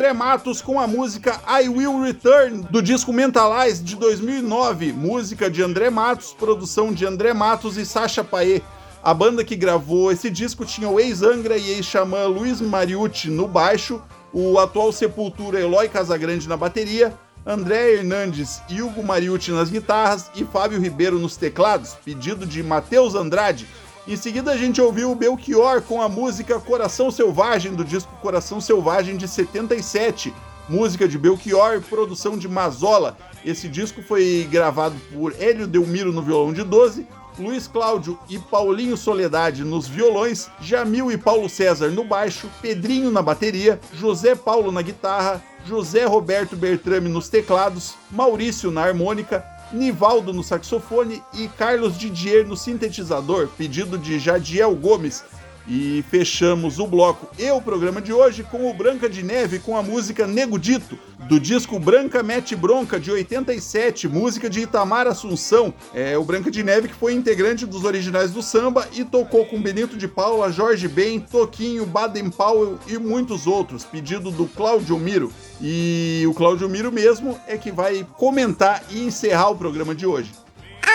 André 0.05 0.13
Matos 0.13 0.61
com 0.61 0.79
a 0.79 0.87
música 0.87 1.41
I 1.49 1.67
Will 1.67 2.03
Return 2.03 2.67
do 2.69 2.83
disco 2.83 3.11
Mentalize 3.11 3.83
de 3.83 3.97
2009, 3.97 4.93
música 4.93 5.51
de 5.51 5.63
André 5.63 5.89
Matos, 5.89 6.35
produção 6.35 6.93
de 6.93 7.07
André 7.07 7.33
Matos 7.33 7.79
e 7.79 7.87
Sacha 7.87 8.23
Paê. 8.23 8.61
A 9.03 9.15
banda 9.15 9.43
que 9.43 9.57
gravou 9.57 10.13
esse 10.13 10.29
disco 10.29 10.67
tinha 10.67 10.91
o 10.91 11.01
ex-Angra 11.01 11.57
e 11.57 11.71
ex-xamã 11.71 12.27
Luiz 12.27 12.61
Mariucci 12.61 13.31
no 13.31 13.49
baixo, 13.49 14.03
o 14.31 14.59
atual 14.59 14.93
Sepultura 14.93 15.59
Eloy 15.59 15.89
Casagrande 15.89 16.51
na 16.51 16.57
bateria, 16.59 17.19
André 17.47 17.95
Hernandes 17.95 18.61
e 18.69 18.83
Hugo 18.83 19.03
Mariucci 19.03 19.53
nas 19.53 19.71
guitarras 19.71 20.31
e 20.35 20.45
Fábio 20.45 20.79
Ribeiro 20.79 21.19
nos 21.19 21.39
teclados, 21.39 21.95
pedido 22.05 22.45
de 22.45 22.63
Matheus 22.63 23.15
Andrade. 23.15 23.67
Em 24.07 24.17
seguida 24.17 24.53
a 24.53 24.57
gente 24.57 24.83
ouviu 24.83 25.11
o 25.11 25.15
Belchior 25.15 25.81
com 25.81 26.03
a 26.03 26.11
música 26.11 26.61
Coração 26.61 27.11
Selvagem 27.11 27.75
do 27.75 27.83
disco 27.83 28.15
Coração 28.21 28.61
Selvagem 28.61 29.17
de 29.17 29.27
77, 29.27 30.31
música 30.69 31.09
de 31.09 31.17
Belchior, 31.17 31.81
produção 31.81 32.37
de 32.37 32.47
Mazola. 32.47 33.17
Esse 33.43 33.67
disco 33.67 34.03
foi 34.03 34.47
gravado 34.51 34.95
por 35.11 35.35
Hélio 35.41 35.67
Delmiro 35.67 36.13
no 36.13 36.21
violão 36.21 36.53
de 36.53 36.63
12, 36.63 37.07
Luiz 37.39 37.67
Cláudio 37.67 38.19
e 38.29 38.39
Paulinho 38.39 38.95
Soledade 38.95 39.65
nos 39.65 39.89
violões, 39.89 40.51
Jamil 40.61 41.11
e 41.11 41.17
Paulo 41.17 41.49
César 41.49 41.89
no 41.89 42.05
baixo, 42.05 42.51
Pedrinho 42.61 43.11
na 43.11 43.23
bateria, 43.23 43.81
José 43.95 44.35
Paulo 44.35 44.71
na 44.71 44.83
guitarra, 44.83 45.43
José 45.65 46.05
Roberto 46.05 46.55
Bertrame 46.57 47.09
nos 47.09 47.31
teclados, 47.31 47.95
Maurício 48.11 48.71
na 48.71 48.83
harmônica, 48.83 49.43
Nivaldo 49.75 50.33
no 50.33 50.43
saxofone 50.43 51.23
e 51.35 51.49
Carlos 51.49 51.99
Didier 51.99 52.47
no 52.47 52.57
sintetizador, 52.57 53.49
pedido 53.59 53.99
de 53.99 54.19
Jadiel 54.19 54.75
Gomes. 54.75 55.25
E 55.67 56.05
fechamos 56.11 56.79
o 56.79 56.87
bloco 56.87 57.27
e 57.39 57.51
o 57.51 57.61
programa 57.61 58.01
de 58.01 58.13
hoje 58.13 58.43
com 58.43 58.71
o 58.71 58.75
Branca 58.75 59.09
de 59.09 59.23
Neve 59.23 59.59
com 59.59 59.77
a 59.77 59.83
música 59.83 60.27
Nego 60.27 60.59
Dito, 60.59 60.99
do 61.21 61.41
disco 61.41 61.79
Branca 61.79 62.23
Mete 62.23 62.55
Bronca 62.55 63.01
de 63.01 63.11
87, 63.11 64.07
música 64.07 64.51
de 64.51 64.61
Itamar 64.61 65.07
Assunção. 65.07 65.73
É 65.95 66.19
o 66.19 66.25
Branca 66.25 66.51
de 66.51 66.63
Neve 66.63 66.89
que 66.89 66.95
foi 66.95 67.15
integrante 67.15 67.65
dos 67.65 67.85
originais 67.85 68.31
do 68.31 68.43
samba 68.43 68.87
e 68.93 69.05
tocou 69.05 69.47
com 69.47 69.61
Benito 69.61 69.97
de 69.97 70.07
Paula, 70.07 70.53
Jorge 70.53 70.87
Ben, 70.87 71.19
Toquinho, 71.19 71.87
Baden 71.87 72.29
Powell 72.29 72.79
e 72.87 72.99
muitos 72.99 73.47
outros, 73.47 73.85
pedido 73.85 74.31
do 74.31 74.45
Cláudio 74.45 74.99
Miro. 74.99 75.33
E 75.63 76.25
o 76.29 76.35
Cláudio 76.35 76.69
Miro 76.69 76.93
mesmo 76.93 77.39
é 77.47 77.57
que 77.57 77.73
vai 77.73 78.07
comentar 78.19 78.85
e 78.91 79.01
encerrar 79.01 79.49
o 79.49 79.57
programa 79.57 79.95
de 79.95 80.05
hoje. 80.05 80.44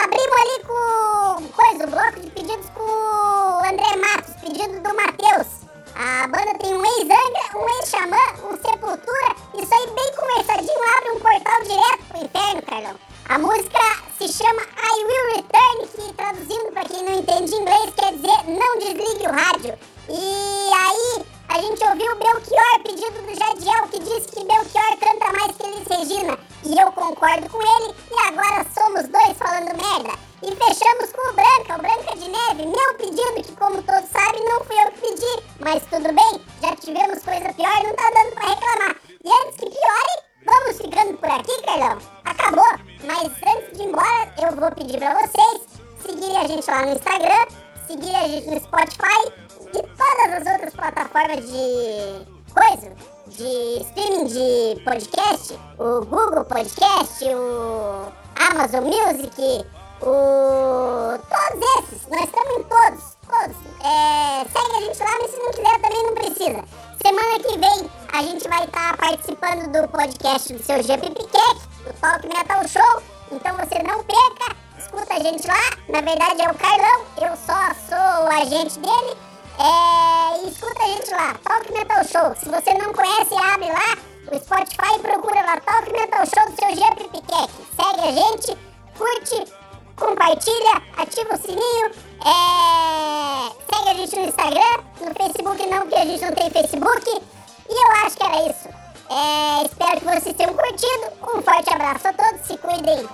Abrimos 0.02 0.38
ali 0.42 0.64
com 0.66 1.48
coisa, 1.50 1.84
o 1.84 1.90
bloco 1.90 2.20
de 2.22 2.30
pedidos 2.32 2.70
com 2.70 2.82
o 2.82 3.60
André 3.66 3.96
Matos, 3.98 4.34
pedido 4.42 4.80
do 4.80 4.96
Matheus. 4.96 5.48
A 5.94 6.26
banda 6.28 6.58
tem 6.58 6.74
um 6.74 6.86
ex-Angra, 6.86 7.58
um 7.58 7.70
ex-Xamã, 7.78 8.18
um 8.46 8.56
Sepultura. 8.56 9.36
Isso 9.56 9.74
aí 9.74 9.88
bem 9.92 10.14
conversadinho 10.16 10.98
abre 10.98 11.12
um 11.12 11.20
portal 11.20 11.62
direto 11.64 12.06
pro 12.08 12.24
inferno, 12.24 12.62
Carlão. 12.62 12.96
A 13.28 13.38
música 13.38 13.80
se 14.18 14.32
chama 14.32 14.62
I 14.62 15.04
Will 15.04 15.36
Return, 15.36 15.88
que 15.88 16.14
traduzindo 16.14 16.72
pra 16.72 16.86
quem 16.86 17.04
não 17.04 17.20
entende 17.20 17.56
inglês 17.56 17.94
quer 17.96 18.14
dizer 18.14 18.48
não 18.48 18.80
desligue 18.80 19.28
o 19.28 19.32
rádio. 19.32 19.78
E 20.08 20.72
aí 20.74 21.26
a 21.50 21.62
gente 21.62 21.84
ouviu 21.84 22.16
Belchior, 22.16 22.80
pedido 22.84 23.22
do 23.24 23.36
Jadiel, 23.36 23.88
que 23.88 24.00
disse 24.00 24.28
que 24.30 24.46
Belchior 24.46 24.98
canta 25.00 25.32
mais 25.34 25.58
que 25.58 25.64
Elis 25.64 25.88
Regina. 25.88 26.40
E 26.64 26.80
eu 26.80 26.92
concordo 26.92 27.50
com 27.50 27.60
ele, 27.60 27.96
e 28.12 28.28
agora 28.28 28.66
somos 28.72 29.08
dois 29.08 29.36
falando 29.36 29.76
merda. 29.76 30.14
E 30.44 30.56
fechamos 30.56 31.12
com 31.12 31.30
o 31.30 31.34
Branca, 31.34 31.76
o 31.76 31.82
Branca 31.82 32.16
de 32.16 32.30
Neve, 32.30 32.68
meu 32.68 32.94
pedido, 32.98 33.44
que 33.44 33.52
como 33.56 33.82
todos 33.82 34.10
sabem, 34.12 34.46
não 34.46 34.64
fui 34.64 34.76
eu 34.80 34.92
que 34.92 35.02
pedi. 35.02 35.44
Mas 35.60 35.84
tudo 35.90 36.14
bem, 36.14 36.46
já 36.62 36.76
tivemos 36.76 37.24
coisa 37.24 37.54
pior, 37.54 37.84
não 37.84 37.96
tá 37.96 38.12
dando 38.14 38.36
pra 38.36 38.50
reclamar. 38.50 38.96
E 39.26 39.32
antes 39.32 39.60
que 39.60 39.70
piore, 39.72 40.24
vamos 40.46 40.78
ficando 40.78 41.18
por 41.18 41.30
aqui, 41.32 41.62
Carlão. 41.64 41.98
Acabou, 42.26 42.80
mas 43.04 43.32
antes 43.56 43.76
de 43.76 43.84
ir 43.84 43.88
embora, 43.88 44.34
eu 44.38 44.56
vou 44.56 44.72
pedir 44.72 45.00
pra 45.00 45.16
vocês 45.16 45.62
seguirem 46.00 46.38
a 46.38 46.48
gente 46.48 46.70
lá 46.70 46.86
no 46.86 46.94
Instagram, 46.94 47.46
seguirem 47.88 48.16
a 48.16 48.28
gente 48.28 48.50
no 48.50 48.60
Spotify 48.60 49.49
e 49.74 49.82
todas 49.82 50.48
as 50.48 50.54
outras 50.54 50.74
plataformas 50.74 51.46
de 51.46 52.40
coisa, 52.54 52.91
de 53.28 53.82
streaming 53.84 54.26
de 54.26 54.82
podcast, 54.84 55.60
o 55.78 56.06
Google 56.06 56.44
Podcast, 56.46 57.24
o 57.26 58.12
Amazon 58.52 58.86
Music, 58.86 59.66
o 60.02 61.18
todos 61.30 61.70
esses, 61.80 62.08
nós 62.08 62.24
estamos 62.24 62.58
em 62.58 62.64
todos, 62.64 63.18
todos. 63.28 63.56
É, 63.84 64.46
segue 64.46 64.76
a 64.76 64.82
gente 64.82 65.00
lá, 65.00 65.18
mas 65.22 65.32
se 65.32 65.38
não 65.38 65.52
quiser 65.52 65.82
também 65.82 66.04
não 66.04 66.14
precisa. 66.16 66.64
Semana 67.02 67.40
que 67.40 67.58
vem 67.58 67.90
a 68.12 68.22
gente 68.24 68.48
vai 68.48 68.64
estar 68.66 68.98
participando 68.98 69.72
do 69.72 69.88
podcast 69.90 70.54
do 70.54 70.64
seu 70.64 70.82
GP 70.82 71.12
Piquet, 71.12 71.56
do 71.86 71.94
Talk 72.02 72.28
Metal 72.28 72.68
Show, 72.68 73.04
então 73.32 73.56
você 73.58 73.84
não 73.84 74.04
perca, 74.04 74.56
escuta 74.78 75.14
a 75.14 75.20
gente 75.20 75.48
lá. 75.48 75.78
Na 75.88 76.02
verdade 76.02 76.41
é 76.41 76.50
o 76.50 76.56
Carlão, 76.56 77.06
eu 77.22 77.38
só 77.38 77.74
sou 77.88 78.26
o 78.26 78.41
agente 78.41 78.80
dele. 78.80 79.29
É, 79.60 80.48
escuta 80.48 80.81
a 80.81 80.88
gente 80.88 81.11
lá, 81.11 81.36
Talk 81.44 81.69
Metal 81.73 82.03
Show. 82.06 82.34
Se 82.38 82.48
você 82.48 82.73
não 82.76 82.94
conhece, 82.94 83.36
abre 83.36 83.68
lá 83.68 83.98
o 84.31 84.40
Spotify 84.40 84.95
e 84.95 84.99
procura 84.99 85.41
lá 85.41 85.60
Talk 85.60 85.91
Metal 85.91 86.26
Show 86.26 86.49
do 86.49 86.56
seu 86.56 86.73
Jean 86.77 86.95
Piquec. 86.95 87.52
Segue 87.76 88.07
a 88.07 88.11
gente, 88.14 88.57
curte, 88.98 89.52
compartilha, 89.98 90.81
ativa 90.95 91.36
o 91.36 91.38
sininho. 91.38 91.91
É, 92.23 93.52
segue 93.69 93.90
a 93.90 93.94
gente 93.95 94.15
no 94.15 94.27
Instagram, 94.27 94.84
no 95.02 95.14
Facebook 95.14 95.68
não, 95.68 95.81
porque 95.81 95.95
a 95.95 96.06
gente 96.06 96.23
não 96.23 96.31
tem 96.31 96.49
Facebook. 96.49 97.22
E 97.69 97.73
eu 97.73 97.91
acho 98.06 98.15
que 98.15 98.26
era 98.26 98.49
isso. 98.49 98.69
É, 99.10 99.65
espero 99.65 99.99
que 99.99 100.06
vocês 100.06 100.36
tenham 100.38 100.53
curtido. 100.53 101.11
Um 101.36 101.41
forte 101.41 101.73
abraço 101.73 102.07
a 102.07 102.14
todos, 102.14 102.48
se 102.48 102.57
cuidem. 102.57 103.10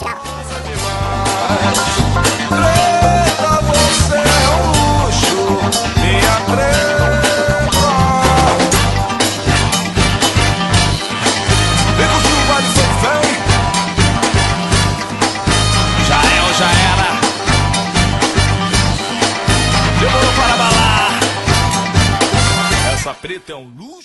Tchau. 0.00 0.18
Preta 23.28 23.52
é 23.52 23.56
um 23.56 23.68
luxo. 23.76 23.97